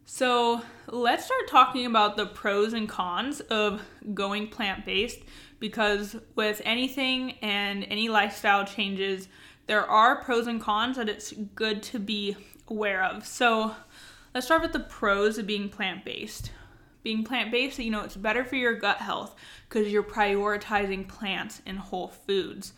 so 0.08 0.62
let's 0.86 1.24
start 1.24 1.48
talking 1.48 1.84
about 1.84 2.16
the 2.16 2.26
pros 2.26 2.72
and 2.74 2.88
cons 2.88 3.40
of 3.40 3.82
going 4.14 4.46
plant-based 4.46 5.18
because 5.58 6.14
with 6.36 6.62
anything 6.64 7.32
and 7.42 7.84
any 7.90 8.08
lifestyle 8.08 8.64
changes, 8.64 9.28
there 9.66 9.84
are 9.84 10.22
pros 10.22 10.46
and 10.46 10.60
cons 10.60 10.96
that 10.96 11.08
it's 11.08 11.32
good 11.32 11.82
to 11.82 11.98
be 11.98 12.36
aware 12.68 13.02
of. 13.02 13.26
So 13.26 13.74
let's 14.32 14.46
start 14.46 14.62
with 14.62 14.72
the 14.72 14.80
pros 14.80 15.38
of 15.38 15.46
being 15.46 15.68
plant 15.68 16.04
based. 16.04 16.52
Being 17.06 17.22
plant 17.22 17.52
based, 17.52 17.78
you 17.78 17.92
know, 17.92 18.02
it's 18.02 18.16
better 18.16 18.44
for 18.44 18.56
your 18.56 18.74
gut 18.74 18.96
health 18.96 19.36
because 19.68 19.92
you're 19.92 20.02
prioritizing 20.02 21.06
plants 21.06 21.62
and 21.64 21.78
whole 21.78 22.08
foods. 22.08 22.72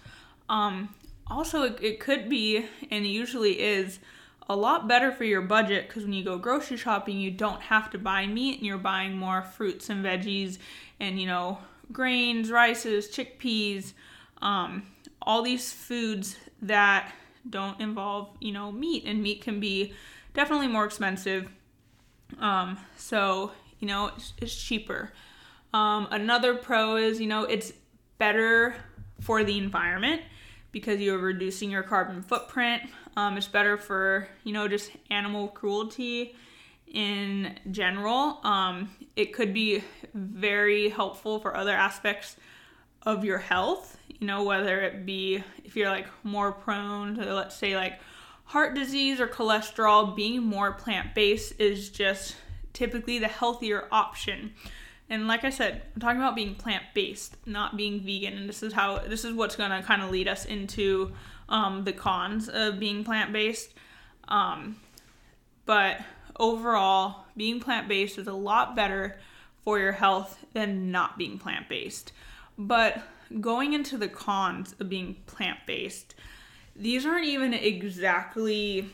Um, 0.50 0.94
also, 1.28 1.62
it, 1.62 1.78
it 1.80 1.98
could 1.98 2.28
be, 2.28 2.66
and 2.90 3.06
usually 3.06 3.58
is, 3.58 4.00
a 4.46 4.54
lot 4.54 4.86
better 4.86 5.10
for 5.12 5.24
your 5.24 5.40
budget 5.40 5.88
because 5.88 6.02
when 6.02 6.12
you 6.12 6.22
go 6.22 6.36
grocery 6.36 6.76
shopping, 6.76 7.18
you 7.18 7.30
don't 7.30 7.62
have 7.62 7.88
to 7.92 7.96
buy 7.96 8.26
meat 8.26 8.58
and 8.58 8.66
you're 8.66 8.76
buying 8.76 9.16
more 9.16 9.40
fruits 9.40 9.88
and 9.88 10.04
veggies 10.04 10.58
and, 11.00 11.18
you 11.18 11.26
know, 11.26 11.56
grains, 11.90 12.50
rices, 12.50 13.08
chickpeas, 13.08 13.94
um, 14.42 14.82
all 15.22 15.40
these 15.40 15.72
foods 15.72 16.36
that 16.60 17.14
don't 17.48 17.80
involve, 17.80 18.28
you 18.42 18.52
know, 18.52 18.70
meat, 18.70 19.04
and 19.06 19.22
meat 19.22 19.40
can 19.40 19.58
be 19.58 19.94
definitely 20.34 20.68
more 20.68 20.84
expensive. 20.84 21.48
Um, 22.38 22.76
so, 22.98 23.52
you 23.78 23.88
know, 23.88 24.10
it's, 24.16 24.32
it's 24.40 24.54
cheaper. 24.54 25.12
Um, 25.72 26.08
another 26.10 26.54
pro 26.54 26.96
is, 26.96 27.20
you 27.20 27.26
know, 27.26 27.44
it's 27.44 27.72
better 28.18 28.74
for 29.20 29.44
the 29.44 29.58
environment 29.58 30.22
because 30.72 31.00
you're 31.00 31.18
reducing 31.18 31.70
your 31.70 31.82
carbon 31.82 32.22
footprint. 32.22 32.82
Um, 33.16 33.36
it's 33.36 33.48
better 33.48 33.76
for, 33.76 34.28
you 34.44 34.52
know, 34.52 34.68
just 34.68 34.92
animal 35.10 35.48
cruelty 35.48 36.34
in 36.86 37.58
general. 37.70 38.40
Um, 38.44 38.90
it 39.16 39.32
could 39.32 39.52
be 39.52 39.82
very 40.14 40.88
helpful 40.88 41.40
for 41.40 41.56
other 41.56 41.72
aspects 41.72 42.36
of 43.02 43.24
your 43.24 43.38
health, 43.38 43.96
you 44.08 44.26
know, 44.26 44.42
whether 44.42 44.80
it 44.80 45.06
be 45.06 45.42
if 45.64 45.76
you're 45.76 45.90
like 45.90 46.06
more 46.24 46.52
prone 46.52 47.14
to, 47.16 47.34
let's 47.34 47.56
say, 47.56 47.76
like 47.76 48.00
heart 48.44 48.74
disease 48.74 49.20
or 49.20 49.28
cholesterol, 49.28 50.14
being 50.14 50.42
more 50.42 50.72
plant 50.72 51.14
based 51.14 51.54
is 51.58 51.90
just 51.90 52.36
typically 52.78 53.18
the 53.18 53.28
healthier 53.28 53.88
option. 53.90 54.52
And 55.10 55.26
like 55.26 55.42
I 55.42 55.50
said, 55.50 55.82
I'm 55.94 56.00
talking 56.00 56.20
about 56.20 56.36
being 56.36 56.54
plant 56.54 56.84
based, 56.94 57.36
not 57.44 57.76
being 57.76 58.00
vegan. 58.00 58.34
And 58.34 58.48
this 58.48 58.62
is 58.62 58.72
how 58.72 58.98
this 58.98 59.24
is 59.24 59.34
what's 59.34 59.56
gonna 59.56 59.82
kind 59.82 60.00
of 60.00 60.10
lead 60.10 60.28
us 60.28 60.44
into 60.44 61.12
um, 61.48 61.84
the 61.84 61.92
cons 61.92 62.48
of 62.48 62.78
being 62.78 63.02
plant 63.02 63.32
based. 63.32 63.74
Um, 64.28 64.76
but 65.66 66.00
overall, 66.38 67.24
being 67.36 67.58
plant 67.58 67.88
based 67.88 68.16
is 68.16 68.28
a 68.28 68.32
lot 68.32 68.76
better 68.76 69.18
for 69.64 69.80
your 69.80 69.92
health 69.92 70.44
than 70.52 70.92
not 70.92 71.18
being 71.18 71.38
plant 71.38 71.68
based. 71.68 72.12
But 72.56 73.02
going 73.40 73.72
into 73.72 73.98
the 73.98 74.08
cons 74.08 74.76
of 74.78 74.88
being 74.88 75.16
plant 75.26 75.58
based, 75.66 76.14
these 76.76 77.04
aren't 77.04 77.26
even 77.26 77.54
exactly 77.54 78.88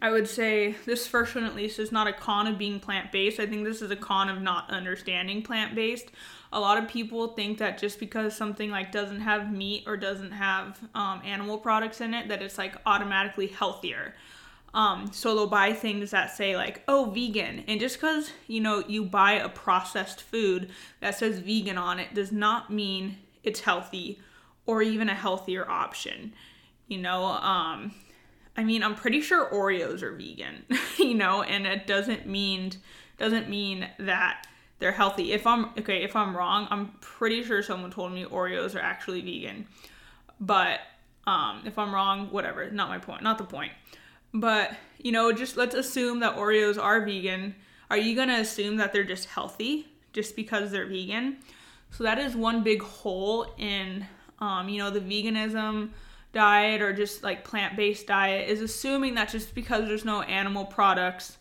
I 0.00 0.10
would 0.10 0.28
say 0.28 0.76
this 0.86 1.06
first 1.06 1.34
one 1.34 1.44
at 1.44 1.56
least 1.56 1.78
is 1.78 1.90
not 1.90 2.06
a 2.06 2.12
con 2.12 2.46
of 2.46 2.58
being 2.58 2.78
plant 2.80 3.10
based. 3.10 3.40
I 3.40 3.46
think 3.46 3.64
this 3.64 3.82
is 3.82 3.90
a 3.90 3.96
con 3.96 4.28
of 4.28 4.40
not 4.40 4.70
understanding 4.70 5.42
plant 5.42 5.74
based. 5.74 6.10
A 6.52 6.60
lot 6.60 6.78
of 6.78 6.88
people 6.88 7.28
think 7.28 7.58
that 7.58 7.78
just 7.78 7.98
because 7.98 8.36
something 8.36 8.70
like 8.70 8.92
doesn't 8.92 9.20
have 9.20 9.52
meat 9.52 9.84
or 9.86 9.96
doesn't 9.96 10.32
have 10.32 10.78
um, 10.94 11.20
animal 11.24 11.58
products 11.58 12.00
in 12.00 12.14
it, 12.14 12.28
that 12.28 12.42
it's 12.42 12.58
like 12.58 12.76
automatically 12.86 13.48
healthier. 13.48 14.14
Um, 14.72 15.10
so 15.12 15.34
they'll 15.34 15.48
buy 15.48 15.72
things 15.72 16.12
that 16.12 16.36
say 16.36 16.56
like, 16.56 16.82
oh, 16.86 17.10
vegan. 17.12 17.64
And 17.66 17.80
just 17.80 17.96
because, 17.96 18.30
you 18.46 18.60
know, 18.60 18.84
you 18.86 19.04
buy 19.04 19.32
a 19.32 19.48
processed 19.48 20.22
food 20.22 20.70
that 21.00 21.18
says 21.18 21.40
vegan 21.40 21.78
on 21.78 21.98
it 21.98 22.14
does 22.14 22.30
not 22.30 22.72
mean 22.72 23.18
it's 23.42 23.60
healthy 23.60 24.20
or 24.66 24.82
even 24.82 25.08
a 25.08 25.14
healthier 25.14 25.68
option. 25.68 26.32
You 26.86 26.98
know, 26.98 27.24
um, 27.24 27.92
I 28.56 28.64
mean, 28.64 28.82
I'm 28.82 28.94
pretty 28.94 29.20
sure 29.20 29.48
Oreos 29.50 30.02
are 30.02 30.12
vegan, 30.12 30.64
you 30.98 31.14
know, 31.14 31.42
and 31.42 31.66
it 31.66 31.86
doesn't 31.86 32.26
mean 32.26 32.72
doesn't 33.18 33.48
mean 33.48 33.86
that 33.98 34.46
they're 34.78 34.92
healthy. 34.92 35.32
If 35.32 35.46
I'm 35.46 35.66
okay, 35.78 36.02
if 36.02 36.16
I'm 36.16 36.36
wrong, 36.36 36.66
I'm 36.70 36.88
pretty 37.00 37.42
sure 37.44 37.62
someone 37.62 37.90
told 37.90 38.12
me 38.12 38.24
Oreos 38.24 38.74
are 38.74 38.80
actually 38.80 39.20
vegan. 39.20 39.66
But 40.40 40.80
um, 41.26 41.62
if 41.66 41.78
I'm 41.78 41.94
wrong, 41.94 42.28
whatever, 42.30 42.70
not 42.70 42.88
my 42.88 42.98
point, 42.98 43.22
not 43.22 43.38
the 43.38 43.44
point. 43.44 43.72
But, 44.32 44.72
you 44.98 45.12
know, 45.12 45.32
just 45.32 45.56
let's 45.56 45.74
assume 45.74 46.20
that 46.20 46.36
Oreos 46.36 46.80
are 46.80 47.04
vegan. 47.04 47.54
Are 47.90 47.98
you 47.98 48.14
going 48.14 48.28
to 48.28 48.36
assume 48.36 48.76
that 48.76 48.92
they're 48.92 49.04
just 49.04 49.26
healthy 49.26 49.88
just 50.12 50.34
because 50.34 50.70
they're 50.70 50.86
vegan? 50.86 51.38
So 51.90 52.04
that 52.04 52.18
is 52.18 52.36
one 52.36 52.62
big 52.62 52.82
hole 52.82 53.52
in 53.58 54.06
um, 54.40 54.68
you 54.68 54.78
know, 54.78 54.90
the 54.90 55.00
veganism 55.00 55.90
diet 56.32 56.80
or 56.80 56.92
just 56.92 57.22
like 57.22 57.44
plant 57.44 57.76
based 57.76 58.06
diet 58.06 58.48
is 58.48 58.60
assuming 58.60 59.14
that 59.14 59.28
just 59.28 59.54
because 59.54 59.86
there's 59.86 60.04
no 60.04 60.22
animal 60.22 60.64
products 60.64 61.38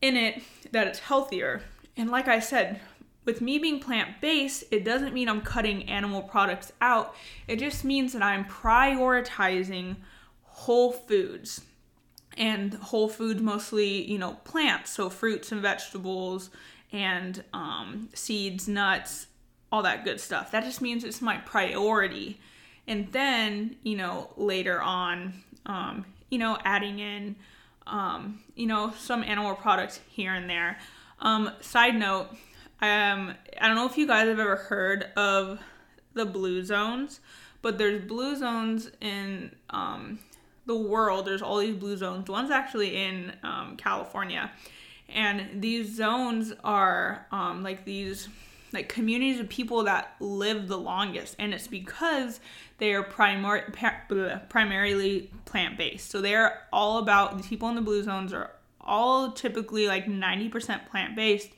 in 0.00 0.16
it, 0.16 0.42
that 0.72 0.86
it's 0.86 1.00
healthier. 1.00 1.62
And 1.96 2.10
like 2.10 2.28
I 2.28 2.38
said, 2.38 2.80
with 3.24 3.40
me 3.40 3.58
being 3.58 3.80
plant 3.80 4.20
based, 4.20 4.64
it 4.70 4.84
doesn't 4.84 5.12
mean 5.12 5.28
I'm 5.28 5.42
cutting 5.42 5.88
animal 5.88 6.22
products 6.22 6.72
out. 6.80 7.14
It 7.46 7.58
just 7.58 7.84
means 7.84 8.12
that 8.12 8.22
I'm 8.22 8.44
prioritizing 8.44 9.96
whole 10.44 10.92
foods. 10.92 11.62
And 12.36 12.74
whole 12.74 13.08
foods 13.08 13.42
mostly, 13.42 14.08
you 14.08 14.16
know, 14.16 14.34
plants, 14.44 14.92
so 14.92 15.10
fruits 15.10 15.50
and 15.50 15.60
vegetables 15.60 16.50
and 16.92 17.42
um, 17.52 18.08
seeds, 18.14 18.68
nuts, 18.68 19.26
all 19.72 19.82
that 19.82 20.04
good 20.04 20.20
stuff. 20.20 20.52
That 20.52 20.62
just 20.62 20.80
means 20.80 21.02
it's 21.02 21.20
my 21.20 21.38
priority 21.38 22.38
and 22.88 23.12
then 23.12 23.76
you 23.84 23.96
know 23.96 24.30
later 24.36 24.82
on 24.82 25.34
um, 25.66 26.04
you 26.30 26.38
know 26.38 26.58
adding 26.64 26.98
in 26.98 27.36
um, 27.86 28.40
you 28.56 28.66
know 28.66 28.92
some 28.98 29.22
animal 29.22 29.54
products 29.54 30.00
here 30.08 30.34
and 30.34 30.50
there. 30.50 30.78
Um, 31.20 31.50
side 31.60 31.96
note 31.96 32.28
um, 32.80 33.34
i 33.60 33.66
don't 33.66 33.74
know 33.74 33.86
if 33.86 33.98
you 33.98 34.06
guys 34.06 34.28
have 34.28 34.38
ever 34.38 34.54
heard 34.54 35.06
of 35.16 35.58
the 36.14 36.24
blue 36.24 36.64
zones 36.64 37.18
but 37.60 37.76
there's 37.76 38.04
blue 38.04 38.36
zones 38.36 38.90
in 39.00 39.50
um, 39.70 40.20
the 40.68 40.76
world. 40.76 41.26
There's 41.26 41.42
all 41.42 41.58
these 41.58 41.74
blue 41.74 41.96
zones. 41.96 42.28
One's 42.28 42.50
actually 42.50 42.96
in 42.96 43.32
um, 43.42 43.76
california. 43.76 44.52
And 45.08 45.62
these 45.62 45.96
zones 45.96 46.52
are 46.62 47.26
um, 47.32 47.62
like 47.62 47.84
these 47.84 48.28
like 48.72 48.88
communities 48.88 49.40
of 49.40 49.48
people 49.48 49.84
that 49.84 50.14
live 50.20 50.68
the 50.68 50.76
longest 50.76 51.36
and 51.38 51.54
it's 51.54 51.66
because 51.66 52.40
they 52.78 52.92
are 52.92 53.02
primar- 53.02 53.72
primarily 54.48 55.30
plant-based. 55.44 56.10
So 56.10 56.20
they're 56.20 56.62
all 56.72 56.98
about 56.98 57.38
the 57.38 57.44
people 57.44 57.68
in 57.68 57.74
the 57.74 57.80
blue 57.80 58.02
zones 58.02 58.32
are 58.32 58.52
all 58.80 59.32
typically 59.32 59.86
like 59.86 60.06
90% 60.06 60.88
plant-based 60.88 61.50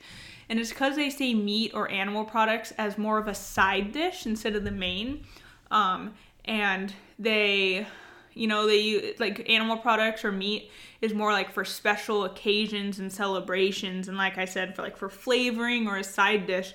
and 0.49 0.59
it's 0.59 0.69
because 0.69 0.95
they 0.95 1.09
see 1.09 1.33
meat 1.33 1.71
or 1.73 1.89
animal 1.89 2.25
products 2.25 2.73
as 2.77 2.97
more 2.97 3.17
of 3.17 3.27
a 3.27 3.35
side 3.35 3.91
dish 3.91 4.25
instead 4.25 4.55
of 4.55 4.63
the 4.63 4.71
main 4.71 5.23
um, 5.69 6.13
and 6.45 6.93
they 7.17 7.87
you 8.33 8.47
know 8.47 8.67
they 8.67 8.77
use 8.77 9.19
like 9.19 9.49
animal 9.49 9.77
products 9.77 10.23
or 10.23 10.31
meat 10.31 10.71
is 11.01 11.13
more 11.13 11.31
like 11.31 11.51
for 11.51 11.65
special 11.65 12.25
occasions 12.25 12.99
and 12.99 13.11
celebrations 13.11 14.07
and 14.07 14.17
like 14.17 14.37
i 14.37 14.45
said 14.45 14.75
for 14.75 14.81
like 14.81 14.97
for 14.97 15.09
flavoring 15.09 15.87
or 15.87 15.97
a 15.97 16.03
side 16.03 16.45
dish. 16.47 16.73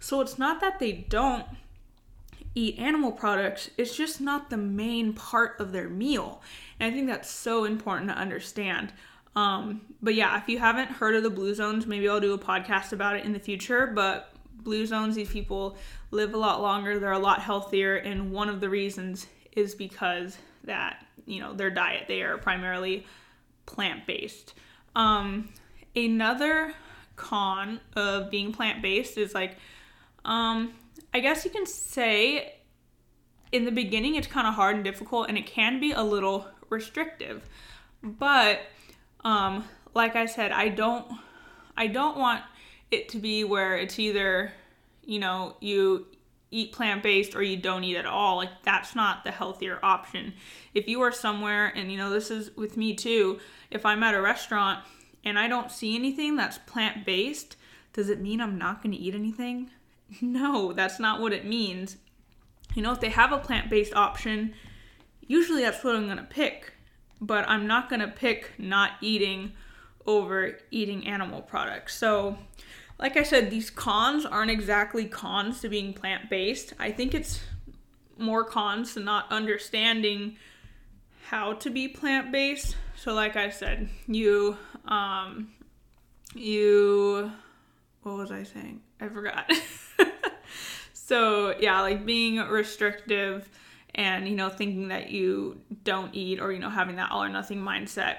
So 0.00 0.20
it's 0.20 0.38
not 0.38 0.60
that 0.60 0.78
they 0.78 0.92
don't 0.92 1.44
eat 2.54 2.78
animal 2.78 3.12
products 3.12 3.70
it's 3.76 3.96
just 3.96 4.20
not 4.20 4.50
the 4.50 4.56
main 4.56 5.12
part 5.12 5.58
of 5.60 5.72
their 5.72 5.88
meal. 5.88 6.42
And 6.78 6.92
i 6.92 6.94
think 6.94 7.08
that's 7.08 7.30
so 7.30 7.64
important 7.64 8.10
to 8.10 8.16
understand. 8.16 8.92
Um, 9.36 9.82
but 10.02 10.14
yeah 10.14 10.36
if 10.38 10.48
you 10.48 10.58
haven't 10.58 10.90
heard 10.90 11.14
of 11.14 11.22
the 11.22 11.30
blue 11.30 11.54
zones 11.54 11.86
maybe 11.86 12.08
i'll 12.08 12.20
do 12.20 12.34
a 12.34 12.38
podcast 12.38 12.92
about 12.92 13.16
it 13.16 13.24
in 13.24 13.32
the 13.32 13.38
future 13.38 13.86
but 13.86 14.32
blue 14.64 14.84
zones 14.84 15.14
these 15.14 15.30
people 15.30 15.76
live 16.10 16.34
a 16.34 16.36
lot 16.36 16.60
longer 16.60 16.98
they're 16.98 17.12
a 17.12 17.18
lot 17.18 17.40
healthier 17.40 17.96
and 17.96 18.32
one 18.32 18.48
of 18.48 18.60
the 18.60 18.68
reasons 18.68 19.28
is 19.52 19.74
because 19.74 20.38
that 20.68 21.04
you 21.26 21.40
know 21.40 21.52
their 21.52 21.70
diet 21.70 22.04
they 22.08 22.22
are 22.22 22.38
primarily 22.38 23.04
plant-based. 23.66 24.54
Um, 24.96 25.50
another 25.94 26.72
con 27.16 27.80
of 27.96 28.30
being 28.30 28.52
plant-based 28.52 29.18
is 29.18 29.34
like 29.34 29.56
um, 30.24 30.72
i 31.12 31.18
guess 31.18 31.44
you 31.44 31.50
can 31.50 31.66
say 31.66 32.54
in 33.50 33.64
the 33.64 33.72
beginning 33.72 34.14
it's 34.14 34.28
kind 34.28 34.46
of 34.46 34.54
hard 34.54 34.76
and 34.76 34.84
difficult 34.84 35.28
and 35.28 35.36
it 35.36 35.46
can 35.46 35.80
be 35.80 35.92
a 35.92 36.02
little 36.02 36.46
restrictive. 36.70 37.48
But 38.02 38.60
um, 39.24 39.64
like 39.94 40.16
i 40.16 40.26
said 40.26 40.52
i 40.52 40.68
don't 40.68 41.06
i 41.76 41.86
don't 41.86 42.16
want 42.16 42.42
it 42.90 43.08
to 43.10 43.18
be 43.18 43.44
where 43.44 43.76
it's 43.76 43.98
either 43.98 44.52
you 45.04 45.18
know 45.18 45.56
you 45.60 46.06
eat 46.50 46.72
plant 46.72 47.02
based 47.02 47.34
or 47.34 47.42
you 47.42 47.56
don't 47.56 47.84
eat 47.84 47.96
at 47.96 48.06
all. 48.06 48.36
Like 48.36 48.62
that's 48.62 48.94
not 48.94 49.24
the 49.24 49.30
healthier 49.30 49.78
option. 49.82 50.34
If 50.74 50.88
you 50.88 51.00
are 51.02 51.12
somewhere 51.12 51.72
and 51.74 51.90
you 51.92 51.98
know 51.98 52.10
this 52.10 52.30
is 52.30 52.56
with 52.56 52.76
me 52.76 52.94
too, 52.94 53.38
if 53.70 53.84
I'm 53.84 54.02
at 54.02 54.14
a 54.14 54.20
restaurant 54.20 54.84
and 55.24 55.38
I 55.38 55.48
don't 55.48 55.70
see 55.70 55.94
anything 55.94 56.36
that's 56.36 56.58
plant 56.58 57.04
based, 57.04 57.56
does 57.92 58.08
it 58.08 58.20
mean 58.20 58.40
I'm 58.40 58.58
not 58.58 58.82
going 58.82 58.92
to 58.92 58.98
eat 58.98 59.14
anything? 59.14 59.70
No, 60.22 60.72
that's 60.72 60.98
not 60.98 61.20
what 61.20 61.34
it 61.34 61.44
means. 61.44 61.98
You 62.74 62.80
know, 62.80 62.92
if 62.92 63.00
they 63.00 63.10
have 63.10 63.30
a 63.30 63.36
plant 63.36 63.68
based 63.68 63.92
option, 63.92 64.54
usually 65.20 65.62
that's 65.62 65.84
what 65.84 65.94
I'm 65.94 66.06
going 66.06 66.16
to 66.16 66.22
pick. 66.22 66.72
But 67.20 67.46
I'm 67.46 67.66
not 67.66 67.90
going 67.90 68.00
to 68.00 68.08
pick 68.08 68.52
not 68.56 68.92
eating 69.02 69.52
over 70.06 70.58
eating 70.70 71.06
animal 71.06 71.42
products. 71.42 71.94
So, 71.94 72.38
like 72.98 73.16
I 73.16 73.22
said, 73.22 73.50
these 73.50 73.70
cons 73.70 74.26
aren't 74.26 74.50
exactly 74.50 75.06
cons 75.06 75.60
to 75.60 75.68
being 75.68 75.92
plant 75.92 76.28
based. 76.28 76.74
I 76.78 76.90
think 76.90 77.14
it's 77.14 77.40
more 78.16 78.44
cons 78.44 78.94
to 78.94 79.00
not 79.00 79.30
understanding 79.30 80.36
how 81.28 81.52
to 81.54 81.70
be 81.70 81.86
plant 81.86 82.32
based. 82.32 82.76
So, 82.96 83.14
like 83.14 83.36
I 83.36 83.50
said, 83.50 83.88
you, 84.08 84.56
um, 84.86 85.50
you, 86.34 87.30
what 88.02 88.16
was 88.16 88.32
I 88.32 88.42
saying? 88.42 88.80
I 89.00 89.08
forgot. 89.08 89.50
so, 90.92 91.54
yeah, 91.60 91.80
like 91.80 92.04
being 92.04 92.38
restrictive 92.38 93.48
and, 93.94 94.28
you 94.28 94.34
know, 94.34 94.48
thinking 94.48 94.88
that 94.88 95.10
you 95.10 95.60
don't 95.84 96.12
eat 96.14 96.40
or, 96.40 96.52
you 96.52 96.58
know, 96.58 96.70
having 96.70 96.96
that 96.96 97.12
all 97.12 97.22
or 97.22 97.28
nothing 97.28 97.60
mindset. 97.60 98.16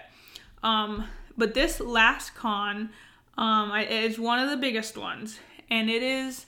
Um, 0.63 1.05
but 1.37 1.53
this 1.53 1.81
last 1.81 2.35
con, 2.35 2.91
um, 3.39 3.71
it's 3.73 4.19
one 4.19 4.39
of 4.39 4.49
the 4.49 4.57
biggest 4.57 4.97
ones, 4.97 5.39
and 5.69 5.89
it 5.89 6.03
is 6.03 6.45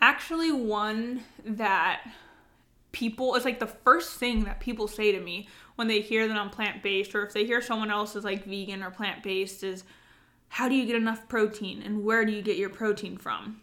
actually 0.00 0.50
one 0.50 1.22
that 1.44 2.00
people 2.90 3.34
it's 3.34 3.44
like 3.44 3.58
the 3.58 3.66
first 3.66 4.18
thing 4.18 4.44
that 4.44 4.58
people 4.58 4.88
say 4.88 5.12
to 5.12 5.20
me 5.20 5.46
when 5.76 5.88
they 5.88 6.00
hear 6.00 6.26
that 6.26 6.36
I'm 6.36 6.50
plant 6.50 6.82
based 6.82 7.14
or 7.14 7.24
if 7.24 7.32
they 7.32 7.44
hear 7.44 7.60
someone 7.60 7.90
else 7.90 8.16
is 8.16 8.24
like 8.24 8.44
vegan 8.44 8.82
or 8.82 8.90
plant 8.90 9.22
based 9.22 9.62
is 9.62 9.84
how 10.48 10.68
do 10.68 10.74
you 10.74 10.86
get 10.86 10.96
enough 10.96 11.28
protein 11.28 11.82
and 11.82 12.02
where 12.02 12.24
do 12.24 12.32
you 12.32 12.42
get 12.42 12.56
your 12.56 12.70
protein 12.70 13.16
from? 13.18 13.60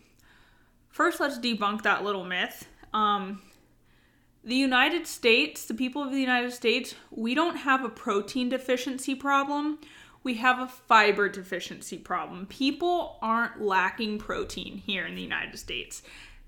First, 0.89 1.19
let's 1.19 1.37
debunk 1.37 1.83
that 1.83 2.03
little 2.03 2.23
myth. 2.23 2.67
Um, 2.93 3.41
the 4.43 4.55
United 4.55 5.05
States, 5.05 5.65
the 5.65 5.73
people 5.73 6.01
of 6.01 6.11
the 6.11 6.19
United 6.19 6.51
States, 6.51 6.95
we 7.11 7.35
don't 7.35 7.57
have 7.57 7.83
a 7.83 7.89
protein 7.89 8.49
deficiency 8.49 9.13
problem 9.13 9.79
we 10.23 10.35
have 10.35 10.59
a 10.59 10.67
fiber 10.67 11.29
deficiency 11.29 11.97
problem. 11.97 12.45
People 12.47 13.17
aren't 13.21 13.61
lacking 13.61 14.19
protein 14.19 14.77
here 14.77 15.05
in 15.05 15.15
the 15.15 15.21
United 15.21 15.57
States. 15.57 16.01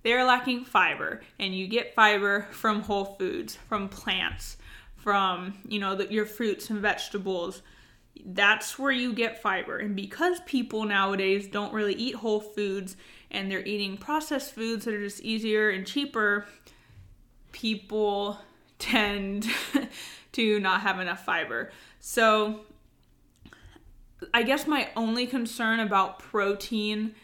They're 0.03 0.25
lacking 0.25 0.65
fiber, 0.65 1.21
and 1.39 1.55
you 1.55 1.67
get 1.67 1.95
fiber 1.95 2.47
from 2.51 2.81
whole 2.81 3.05
foods, 3.19 3.55
from 3.69 3.87
plants, 3.87 4.57
from, 4.95 5.59
you 5.67 5.79
know, 5.79 5.95
the, 5.95 6.11
your 6.11 6.25
fruits 6.25 6.69
and 6.69 6.79
vegetables. 6.79 7.61
That's 8.25 8.77
where 8.77 8.91
you 8.91 9.13
get 9.13 9.41
fiber. 9.41 9.77
And 9.77 9.95
because 9.95 10.39
people 10.41 10.85
nowadays 10.85 11.47
don't 11.47 11.73
really 11.73 11.93
eat 11.93 12.15
whole 12.15 12.39
foods 12.39 12.97
and 13.29 13.49
they're 13.49 13.65
eating 13.65 13.97
processed 13.97 14.53
foods 14.53 14.85
that 14.85 14.93
are 14.93 15.03
just 15.03 15.21
easier 15.21 15.69
and 15.69 15.85
cheaper, 15.85 16.45
people 17.51 18.39
tend 18.79 19.47
to 20.33 20.59
not 20.59 20.81
have 20.81 20.99
enough 20.99 21.23
fiber. 21.23 21.71
So, 21.99 22.61
I 24.33 24.43
guess 24.43 24.67
my 24.67 24.89
only 24.95 25.25
concern 25.27 25.79
about 25.79 26.19
protein 26.19 27.15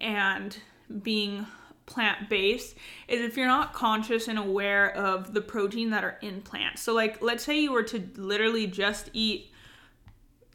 and 0.00 0.56
being 1.02 1.46
plant 1.86 2.28
based 2.28 2.76
is 3.08 3.20
if 3.20 3.36
you're 3.36 3.46
not 3.46 3.72
conscious 3.72 4.28
and 4.28 4.38
aware 4.38 4.94
of 4.94 5.32
the 5.32 5.40
protein 5.40 5.90
that 5.90 6.04
are 6.04 6.18
in 6.20 6.42
plants. 6.42 6.82
So, 6.82 6.94
like, 6.94 7.22
let's 7.22 7.44
say 7.44 7.60
you 7.60 7.72
were 7.72 7.84
to 7.84 8.08
literally 8.16 8.66
just 8.66 9.10
eat 9.12 9.52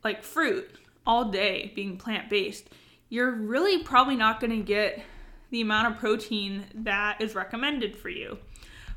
like 0.03 0.23
fruit 0.23 0.69
all 1.05 1.25
day 1.25 1.71
being 1.75 1.97
plant 1.97 2.29
based, 2.29 2.69
you're 3.09 3.31
really 3.31 3.83
probably 3.83 4.15
not 4.15 4.39
going 4.39 4.51
to 4.51 4.63
get 4.63 5.03
the 5.49 5.61
amount 5.61 5.93
of 5.93 5.99
protein 5.99 6.65
that 6.73 7.21
is 7.21 7.35
recommended 7.35 7.95
for 7.95 8.09
you. 8.09 8.37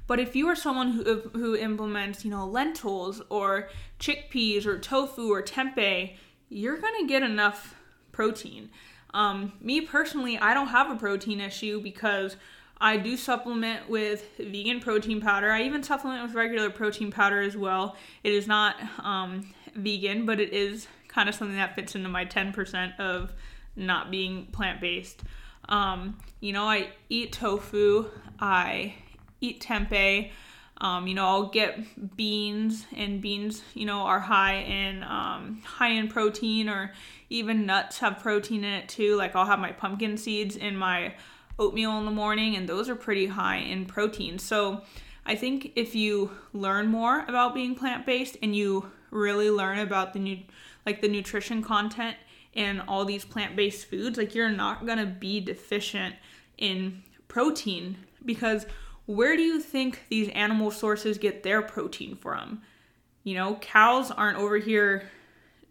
But 0.07 0.21
if 0.21 0.37
you 0.37 0.49
are 0.49 0.57
someone 0.57 0.93
who, 0.93 1.21
who 1.33 1.57
implements, 1.57 2.25
you 2.25 2.31
know, 2.31 2.47
lentils 2.47 3.23
or 3.31 3.71
chickpeas 3.99 4.67
or 4.67 4.79
tofu 4.79 5.33
or 5.33 5.43
tempeh, 5.43 6.15
you're 6.55 6.79
gonna 6.79 7.07
get 7.07 7.23
enough 7.23 7.75
protein. 8.13 8.71
Um, 9.13 9.53
me 9.61 9.81
personally, 9.81 10.39
I 10.39 10.55
don't 10.55 10.69
have 10.69 10.91
a 10.91 10.97
protein 10.97 11.41
issue 11.41 11.81
because 11.81 12.37
I 12.81 12.97
do 12.97 13.17
supplement 13.17 13.89
with 13.89 14.25
vegan 14.39 14.81
protein 14.81 15.21
powder. 15.21 15.51
I 15.51 15.63
even 15.63 15.83
supplement 15.83 16.23
with 16.23 16.35
regular 16.35 16.71
protein 16.71 17.11
powder 17.11 17.41
as 17.41 17.57
well. 17.57 17.97
It 18.23 18.33
is 18.33 18.47
not 18.47 18.77
um, 18.99 19.53
vegan, 19.75 20.27
but 20.27 20.41
it 20.41 20.53
is 20.53 20.87
kind 21.09 21.29
of 21.29 21.35
something 21.35 21.57
that 21.57 21.75
fits 21.75 21.95
into 21.95 22.09
my 22.09 22.25
10% 22.25 22.99
of 22.99 23.33
not 23.77 24.11
being 24.11 24.47
plant 24.47 24.81
based. 24.81 25.23
Um, 25.69 26.19
you 26.41 26.53
know, 26.53 26.65
I 26.65 26.91
eat 27.09 27.33
tofu, 27.33 28.07
I 28.39 28.95
eat 29.41 29.61
tempeh. 29.61 30.31
Um, 30.85 31.07
you 31.07 31.15
know, 31.15 31.27
I'll 31.27 31.49
get 31.49 32.15
beans, 32.15 32.85
and 32.95 33.23
beans, 33.23 33.63
you 33.73 33.87
know, 33.87 34.01
are 34.01 34.21
high 34.21 34.57
in 34.57 35.03
um, 35.03 35.63
high 35.65 35.89
in 35.89 36.09
protein, 36.09 36.69
or 36.69 36.93
even 37.31 37.65
nuts 37.65 38.01
have 38.01 38.19
protein 38.19 38.65
in 38.65 38.73
it 38.75 38.89
too. 38.91 39.17
Like 39.17 39.35
I'll 39.35 39.47
have 39.47 39.59
my 39.59 39.73
pumpkin 39.73 40.19
seeds 40.19 40.57
in 40.57 40.77
my 40.77 41.15
oatmeal 41.59 41.97
in 41.97 42.05
the 42.05 42.11
morning, 42.11 42.55
and 42.55 42.69
those 42.69 42.91
are 42.91 42.95
pretty 42.95 43.29
high 43.29 43.57
in 43.57 43.87
protein. 43.87 44.39
So 44.39 44.83
I 45.25 45.37
think 45.37 45.73
if 45.75 45.95
you 45.95 46.33
learn 46.53 46.89
more 46.89 47.25
about 47.29 47.55
being 47.55 47.75
plant 47.75 48.05
based 48.05 48.37
and 48.43 48.55
you 48.55 48.93
really 49.11 49.49
learn 49.49 49.79
about 49.79 50.13
the 50.13 50.19
new, 50.19 50.41
like 50.85 51.01
the 51.01 51.09
nutrition 51.09 51.63
content 51.63 52.19
in 52.53 52.81
all 52.81 53.07
these 53.07 53.25
plant 53.25 53.57
based 53.57 53.87
foods, 53.87 54.19
like 54.19 54.35
you're 54.35 54.51
not 54.51 54.85
gonna 54.85 55.07
be 55.07 55.41
deficient 55.41 56.15
in 56.59 57.03
protein 57.27 57.97
because 58.23 58.67
where 59.07 59.37
do 59.37 59.43
you 59.43 59.61
think 59.61 60.05
these 60.09 60.29
animal 60.31 60.71
sources 60.71 61.19
get 61.19 61.43
their 61.43 61.63
protein 61.63 62.17
from? 62.17 62.63
You 63.23 63.35
know, 63.35 63.57
cows 63.57 64.11
aren't 64.11 64.39
over 64.39 64.59
here 64.59 65.09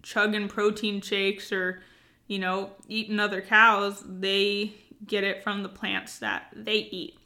chugging 0.02 0.48
protein 0.48 1.02
shakes 1.02 1.52
or, 1.52 1.82
you 2.28 2.40
know, 2.40 2.72
eating 2.88 3.20
other 3.20 3.42
cows. 3.42 4.04
They 4.06 4.74
get 5.06 5.24
it 5.24 5.44
from 5.44 5.64
the 5.64 5.70
plants 5.70 6.20
that 6.20 6.48
they 6.56 6.78
eat. 6.78 7.18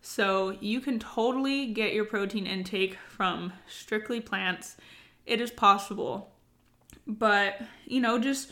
So 0.00 0.56
you 0.60 0.80
can 0.80 0.98
totally 0.98 1.66
get 1.72 1.94
your 1.94 2.04
protein 2.04 2.46
intake 2.46 2.98
from 3.08 3.52
strictly 3.66 4.20
plants. 4.20 4.76
It 5.24 5.40
is 5.40 5.50
possible. 5.50 6.30
But, 7.06 7.60
you 7.86 8.00
know, 8.00 8.18
just 8.18 8.50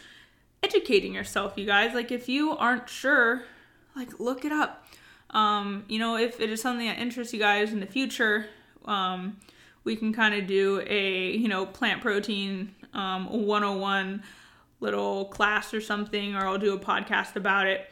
educating 0.62 1.14
yourself, 1.14 1.54
you 1.56 1.66
guys. 1.66 1.94
Like, 1.94 2.10
if 2.10 2.28
you 2.28 2.56
aren't 2.56 2.88
sure, 2.88 3.44
like, 3.94 4.18
look 4.18 4.44
it 4.44 4.52
up. 4.52 4.86
Um, 5.32 5.84
you 5.88 5.98
know, 5.98 6.16
if 6.16 6.40
it 6.40 6.50
is 6.50 6.60
something 6.60 6.86
that 6.86 6.98
interests 6.98 7.32
you 7.32 7.38
guys 7.38 7.72
in 7.72 7.80
the 7.80 7.86
future, 7.86 8.46
um, 8.84 9.38
we 9.84 9.96
can 9.96 10.12
kind 10.12 10.34
of 10.34 10.46
do 10.46 10.82
a, 10.86 11.36
you 11.36 11.48
know, 11.48 11.66
plant 11.66 12.02
protein 12.02 12.74
um, 12.94 13.46
101 13.46 14.22
little 14.80 15.26
class 15.26 15.72
or 15.72 15.80
something, 15.80 16.34
or 16.34 16.46
I'll 16.46 16.58
do 16.58 16.74
a 16.74 16.78
podcast 16.78 17.36
about 17.36 17.66
it. 17.66 17.88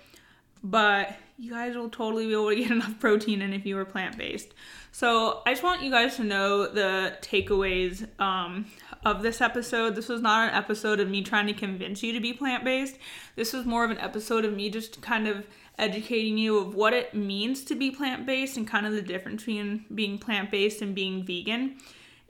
But 0.63 1.17
you 1.39 1.51
guys 1.51 1.75
will 1.75 1.89
totally 1.89 2.27
be 2.27 2.33
able 2.33 2.51
to 2.51 2.57
get 2.63 2.71
enough 2.71 2.99
protein 3.01 3.41
in 3.41 3.53
if 3.53 3.65
you 3.65 3.75
were 3.75 3.85
plant 3.85 4.19
based. 4.19 4.53
So 4.93 5.41
I 5.47 5.53
just 5.53 5.63
want 5.63 5.83
you 5.83 5.91
guys 5.91 6.17
to 6.17 6.25
know 6.25 6.67
the 6.67 7.17
takeaways 7.23 8.07
um, 8.21 8.67
of 9.05 9.23
this 9.23 9.41
episode. 9.41 9.95
This 9.95 10.09
was 10.09 10.21
not 10.21 10.51
an 10.51 10.55
episode 10.55 11.01
of 11.01 11.09
me 11.09 11.23
trying 11.23 11.47
to 11.47 11.55
convince 11.55 12.03
you 12.03 12.13
to 12.13 12.21
be 12.21 12.33
plant 12.33 12.65
based. 12.65 12.99
This 13.37 13.53
was 13.53 13.65
more 13.65 13.85
of 13.85 13.91
an 13.91 13.99
episode 13.99 14.45
of 14.45 14.53
me 14.53 14.69
just 14.69 15.01
kind 15.01 15.27
of 15.27 15.47
educating 15.81 16.39
you 16.39 16.59
of 16.59 16.75
what 16.75 16.93
it 16.93 17.15
means 17.15 17.65
to 17.65 17.75
be 17.75 17.91
plant 17.91 18.27
based 18.27 18.57
and 18.57 18.69
kind 18.69 18.87
of 18.87 18.93
the 18.93 19.03
difference 19.03 19.43
between 19.43 19.85
being 19.95 20.19
plant 20.19 20.51
based 20.51 20.83
and 20.83 20.95
being 20.95 21.25
vegan. 21.25 21.77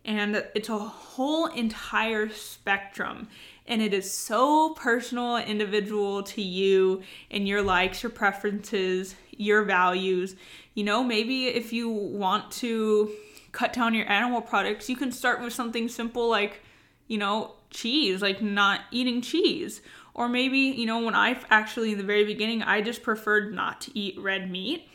And 0.05 0.45
it's 0.55 0.69
a 0.69 0.79
whole 0.79 1.47
entire 1.47 2.31
spectrum. 2.31 3.29
And 3.67 3.83
it 3.83 3.93
is 3.93 4.11
so 4.11 4.71
personal, 4.71 5.37
individual 5.37 6.23
to 6.25 6.43
you 6.43 7.03
and 7.31 7.47
your 7.47 7.63
likes, 7.63 8.03
your 8.03 8.11
preferences, 8.11 9.15
your 9.37 9.63
values. 9.63 10.37
You 10.75 10.85
know, 10.85 11.05
maybe 11.05 11.49
if 11.49 11.73
you 11.73 11.91
want 11.91 12.51
to 12.53 13.13
cut 13.53 13.73
down 13.73 13.95
your 13.95 14.11
animal 14.11 14.41
products, 14.41 14.89
you 14.89 14.97
can 14.97 15.13
start 15.13 15.43
with 15.43 15.53
something 15.53 15.89
simple 15.89 16.29
like, 16.29 16.63
you 17.09 17.19
know, 17.19 17.55
cheese, 17.71 18.23
like 18.23 18.41
not 18.41 18.81
eating 18.91 19.21
cheese 19.21 19.81
or 20.15 20.29
maybe, 20.29 20.59
you 20.59 20.87
know, 20.87 21.05
when 21.05 21.15
I 21.15 21.39
actually, 21.51 21.93
in 21.93 21.99
the 21.99 22.05
very 22.05 22.25
beginning, 22.25 22.63
I 22.63 22.81
just 22.81 23.03
preferred 23.03 23.55
not 23.55 23.81
to 23.83 23.99
eat 23.99 24.19
red 24.19 24.51
meat. 24.51 24.89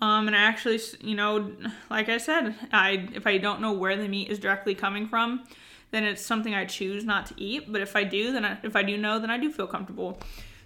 Um, 0.00 0.26
and 0.26 0.36
I 0.36 0.40
actually, 0.40 0.80
you 1.00 1.14
know, 1.14 1.52
like 1.88 2.08
I 2.08 2.18
said, 2.18 2.54
I 2.72 3.08
if 3.14 3.26
I 3.26 3.38
don't 3.38 3.60
know 3.60 3.72
where 3.72 3.96
the 3.96 4.08
meat 4.08 4.28
is 4.28 4.38
directly 4.38 4.74
coming 4.74 5.06
from, 5.06 5.44
then 5.92 6.04
it's 6.04 6.24
something 6.24 6.54
I 6.54 6.66
choose 6.66 7.04
not 7.04 7.26
to 7.26 7.34
eat. 7.36 7.72
But 7.72 7.80
if 7.80 7.96
I 7.96 8.04
do, 8.04 8.32
then 8.32 8.44
I, 8.44 8.58
if 8.62 8.76
I 8.76 8.82
do 8.82 8.98
know, 8.98 9.18
then 9.18 9.30
I 9.30 9.38
do 9.38 9.50
feel 9.50 9.66
comfortable. 9.66 10.18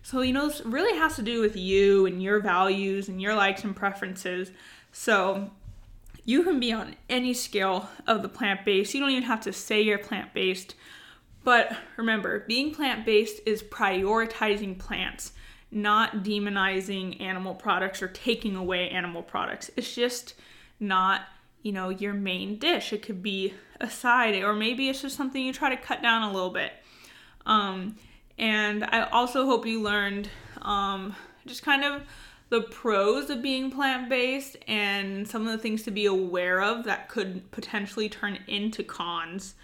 So 0.02 0.22
you 0.22 0.32
know, 0.32 0.48
this 0.48 0.62
really 0.64 0.98
has 0.98 1.16
to 1.16 1.22
do 1.22 1.40
with 1.40 1.54
you 1.54 2.06
and 2.06 2.22
your 2.22 2.40
values 2.40 3.08
and 3.08 3.20
your 3.20 3.34
likes 3.34 3.62
and 3.62 3.76
preferences. 3.76 4.50
So 4.90 5.50
you 6.24 6.42
can 6.42 6.58
be 6.58 6.72
on 6.72 6.96
any 7.08 7.34
scale 7.34 7.88
of 8.06 8.22
the 8.22 8.28
plant 8.28 8.64
based. 8.64 8.92
You 8.92 9.00
don't 9.00 9.10
even 9.10 9.22
have 9.24 9.42
to 9.42 9.52
say 9.52 9.80
you're 9.80 9.98
plant 9.98 10.34
based. 10.34 10.74
But 11.44 11.76
remember, 11.96 12.40
being 12.40 12.74
plant 12.74 13.06
based 13.06 13.40
is 13.46 13.62
prioritizing 13.62 14.78
plants, 14.78 15.32
not 15.70 16.22
demonizing 16.22 17.20
animal 17.20 17.54
products 17.54 18.02
or 18.02 18.08
taking 18.08 18.56
away 18.56 18.90
animal 18.90 19.22
products. 19.22 19.70
It's 19.76 19.94
just 19.94 20.34
not, 20.80 21.22
you 21.62 21.72
know, 21.72 21.88
your 21.88 22.12
main 22.12 22.58
dish. 22.58 22.92
It 22.92 23.02
could 23.02 23.22
be 23.22 23.54
a 23.80 23.88
side, 23.88 24.34
or 24.42 24.54
maybe 24.54 24.88
it's 24.88 25.02
just 25.02 25.16
something 25.16 25.42
you 25.42 25.52
try 25.52 25.70
to 25.70 25.80
cut 25.80 26.02
down 26.02 26.22
a 26.22 26.32
little 26.32 26.50
bit. 26.50 26.72
Um, 27.46 27.96
and 28.36 28.84
I 28.84 29.02
also 29.04 29.46
hope 29.46 29.66
you 29.66 29.82
learned 29.82 30.28
um, 30.62 31.14
just 31.46 31.62
kind 31.62 31.84
of 31.84 32.02
the 32.50 32.62
pros 32.62 33.30
of 33.30 33.42
being 33.42 33.70
plant 33.70 34.08
based 34.08 34.56
and 34.66 35.28
some 35.28 35.46
of 35.46 35.52
the 35.52 35.58
things 35.58 35.82
to 35.82 35.90
be 35.90 36.06
aware 36.06 36.62
of 36.62 36.84
that 36.84 37.08
could 37.08 37.50
potentially 37.50 38.08
turn 38.08 38.38
into 38.46 38.82
cons 38.82 39.54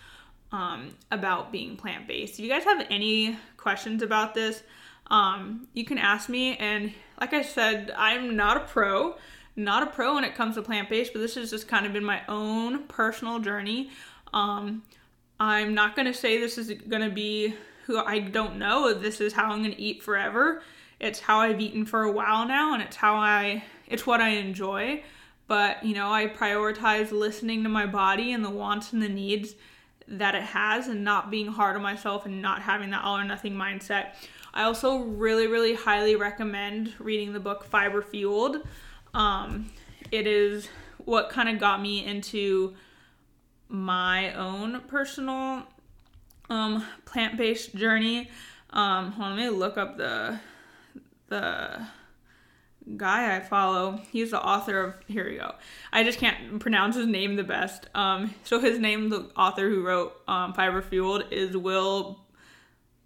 um, 0.54 0.94
about 1.10 1.50
being 1.50 1.76
plant 1.76 2.06
based. 2.06 2.34
If 2.34 2.40
you 2.40 2.48
guys 2.48 2.62
have 2.62 2.86
any 2.88 3.36
questions 3.56 4.02
about 4.02 4.34
this, 4.34 4.62
um, 5.08 5.66
you 5.72 5.84
can 5.84 5.98
ask 5.98 6.28
me. 6.28 6.56
And 6.58 6.92
like 7.20 7.32
I 7.32 7.42
said, 7.42 7.92
I'm 7.96 8.36
not 8.36 8.56
a 8.56 8.60
pro, 8.60 9.16
not 9.56 9.82
a 9.82 9.86
pro 9.86 10.14
when 10.14 10.22
it 10.22 10.36
comes 10.36 10.54
to 10.54 10.62
plant 10.62 10.88
based, 10.88 11.12
but 11.12 11.18
this 11.18 11.34
has 11.34 11.50
just 11.50 11.66
kind 11.66 11.86
of 11.86 11.92
been 11.92 12.04
my 12.04 12.22
own 12.28 12.84
personal 12.84 13.40
journey. 13.40 13.90
Um, 14.32 14.84
I'm 15.40 15.74
not 15.74 15.96
going 15.96 16.06
to 16.06 16.14
say 16.14 16.38
this 16.38 16.56
is 16.56 16.70
going 16.88 17.02
to 17.02 17.10
be 17.10 17.54
who 17.86 17.98
I 17.98 18.20
don't 18.20 18.56
know. 18.56 18.94
This 18.94 19.20
is 19.20 19.32
how 19.32 19.50
I'm 19.50 19.58
going 19.58 19.74
to 19.74 19.80
eat 19.80 20.04
forever. 20.04 20.62
It's 21.00 21.18
how 21.18 21.40
I've 21.40 21.60
eaten 21.60 21.84
for 21.84 22.04
a 22.04 22.12
while 22.12 22.46
now, 22.46 22.74
and 22.74 22.82
it's 22.82 22.96
how 22.96 23.16
I, 23.16 23.64
it's 23.88 24.06
what 24.06 24.20
I 24.20 24.30
enjoy. 24.30 25.02
But, 25.48 25.84
you 25.84 25.94
know, 25.94 26.12
I 26.12 26.28
prioritize 26.28 27.10
listening 27.10 27.64
to 27.64 27.68
my 27.68 27.86
body 27.86 28.32
and 28.32 28.44
the 28.44 28.50
wants 28.50 28.92
and 28.92 29.02
the 29.02 29.08
needs 29.08 29.56
that 30.08 30.34
it 30.34 30.42
has 30.42 30.88
and 30.88 31.04
not 31.04 31.30
being 31.30 31.46
hard 31.46 31.76
on 31.76 31.82
myself 31.82 32.26
and 32.26 32.42
not 32.42 32.62
having 32.62 32.90
that 32.90 33.04
all 33.04 33.16
or 33.16 33.24
nothing 33.24 33.54
mindset. 33.54 34.14
I 34.52 34.64
also 34.64 34.98
really, 34.98 35.46
really 35.46 35.74
highly 35.74 36.14
recommend 36.16 36.92
reading 36.98 37.32
the 37.32 37.40
book 37.40 37.64
Fiber 37.64 38.02
Fueled. 38.02 38.58
Um, 39.12 39.70
it 40.10 40.26
is 40.26 40.68
what 40.98 41.28
kind 41.28 41.48
of 41.48 41.58
got 41.58 41.80
me 41.80 42.04
into 42.04 42.74
my 43.68 44.32
own 44.34 44.80
personal 44.82 45.64
um, 46.50 46.84
plant 47.04 47.36
based 47.36 47.74
journey. 47.74 48.30
Um, 48.70 49.12
hold 49.12 49.32
on, 49.32 49.36
let 49.36 49.44
me 49.44 49.50
look 49.50 49.76
up 49.76 49.96
the 49.96 50.38
the 51.28 51.86
guy 52.96 53.36
I 53.36 53.40
follow. 53.40 54.00
He's 54.10 54.30
the 54.30 54.42
author 54.42 54.80
of 54.80 54.94
here 55.06 55.28
we 55.28 55.36
go. 55.36 55.54
I 55.92 56.04
just 56.04 56.18
can't 56.18 56.60
pronounce 56.60 56.96
his 56.96 57.06
name 57.06 57.36
the 57.36 57.44
best. 57.44 57.88
Um, 57.94 58.34
so 58.44 58.60
his 58.60 58.78
name, 58.78 59.08
the 59.08 59.30
author 59.36 59.68
who 59.68 59.82
wrote 59.82 60.14
um, 60.28 60.52
Fiber 60.52 60.82
Fueled, 60.82 61.24
is 61.30 61.56
Will 61.56 62.20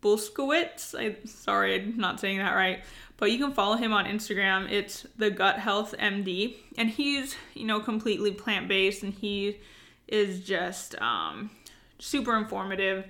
Bulskowitz. 0.02 0.94
I 0.98 1.16
sorry, 1.26 1.80
I'm 1.80 1.96
not 1.96 2.20
saying 2.20 2.38
that 2.38 2.54
right. 2.54 2.80
But 3.16 3.32
you 3.32 3.38
can 3.38 3.52
follow 3.52 3.76
him 3.76 3.92
on 3.92 4.04
Instagram. 4.04 4.70
It's 4.70 5.04
the 5.16 5.30
Gut 5.30 5.58
Health 5.58 5.94
MD, 5.98 6.56
and 6.76 6.88
he's 6.88 7.36
you 7.54 7.66
know 7.66 7.80
completely 7.80 8.32
plant 8.32 8.68
based, 8.68 9.02
and 9.02 9.12
he 9.12 9.58
is 10.06 10.40
just 10.40 11.00
um, 11.00 11.50
super 11.98 12.36
informative. 12.36 13.06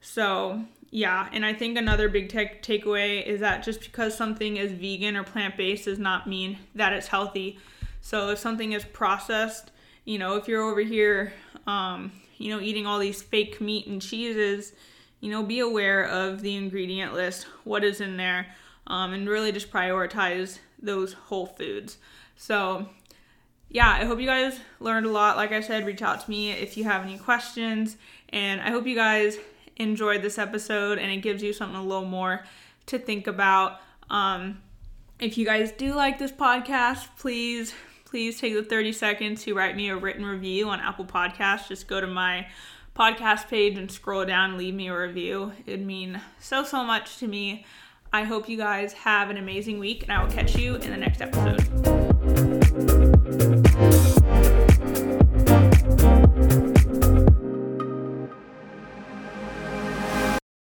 So 0.00 0.64
yeah, 0.94 1.28
and 1.32 1.44
I 1.44 1.52
think 1.52 1.76
another 1.76 2.08
big 2.08 2.28
take 2.28 2.62
takeaway 2.62 3.26
is 3.26 3.40
that 3.40 3.64
just 3.64 3.80
because 3.80 4.16
something 4.16 4.58
is 4.58 4.70
vegan 4.70 5.16
or 5.16 5.24
plant 5.24 5.56
based 5.56 5.86
does 5.86 5.98
not 5.98 6.28
mean 6.28 6.56
that 6.76 6.92
it's 6.92 7.08
healthy. 7.08 7.58
So 8.00 8.30
if 8.30 8.38
something 8.38 8.70
is 8.70 8.84
processed, 8.84 9.72
you 10.04 10.20
know, 10.20 10.36
if 10.36 10.46
you're 10.46 10.62
over 10.62 10.82
here, 10.82 11.32
um, 11.66 12.12
you 12.38 12.48
know, 12.48 12.60
eating 12.60 12.86
all 12.86 13.00
these 13.00 13.20
fake 13.20 13.60
meat 13.60 13.88
and 13.88 14.00
cheeses, 14.00 14.72
you 15.18 15.32
know, 15.32 15.42
be 15.42 15.58
aware 15.58 16.04
of 16.04 16.42
the 16.42 16.54
ingredient 16.54 17.12
list, 17.12 17.48
what 17.64 17.82
is 17.82 18.00
in 18.00 18.16
there, 18.16 18.46
um, 18.86 19.12
and 19.12 19.28
really 19.28 19.50
just 19.50 19.72
prioritize 19.72 20.60
those 20.80 21.14
whole 21.14 21.46
foods. 21.46 21.98
So 22.36 22.88
yeah, 23.68 23.90
I 23.90 24.04
hope 24.04 24.20
you 24.20 24.26
guys 24.26 24.60
learned 24.78 25.06
a 25.06 25.10
lot. 25.10 25.36
Like 25.36 25.50
I 25.50 25.60
said, 25.60 25.86
reach 25.86 26.02
out 26.02 26.20
to 26.24 26.30
me 26.30 26.52
if 26.52 26.76
you 26.76 26.84
have 26.84 27.02
any 27.02 27.18
questions. 27.18 27.96
And 28.28 28.60
I 28.60 28.70
hope 28.70 28.86
you 28.86 28.94
guys 28.94 29.38
enjoyed 29.76 30.22
this 30.22 30.38
episode 30.38 30.98
and 30.98 31.10
it 31.10 31.18
gives 31.18 31.42
you 31.42 31.52
something 31.52 31.78
a 31.78 31.82
little 31.82 32.04
more 32.04 32.44
to 32.86 32.98
think 32.98 33.26
about. 33.26 33.80
Um, 34.10 34.60
if 35.18 35.38
you 35.38 35.44
guys 35.44 35.72
do 35.72 35.94
like 35.94 36.18
this 36.18 36.32
podcast, 36.32 37.08
please, 37.18 37.74
please 38.04 38.40
take 38.40 38.54
the 38.54 38.62
30 38.62 38.92
seconds 38.92 39.44
to 39.44 39.54
write 39.54 39.76
me 39.76 39.88
a 39.88 39.96
written 39.96 40.24
review 40.24 40.68
on 40.68 40.80
Apple 40.80 41.04
Podcasts. 41.04 41.68
Just 41.68 41.88
go 41.88 42.00
to 42.00 42.06
my 42.06 42.46
podcast 42.96 43.48
page 43.48 43.76
and 43.76 43.90
scroll 43.90 44.24
down 44.24 44.56
leave 44.56 44.74
me 44.74 44.88
a 44.88 44.96
review. 44.96 45.52
It'd 45.66 45.84
mean 45.84 46.20
so, 46.38 46.62
so 46.64 46.84
much 46.84 47.18
to 47.18 47.26
me. 47.26 47.66
I 48.12 48.22
hope 48.22 48.48
you 48.48 48.56
guys 48.56 48.92
have 48.92 49.28
an 49.30 49.38
amazing 49.38 49.80
week, 49.80 50.04
and 50.04 50.12
I 50.12 50.22
will 50.22 50.30
catch 50.30 50.56
you 50.56 50.76
in 50.76 50.90
the 50.92 50.96
next 50.96 51.20
episode. 51.20 51.64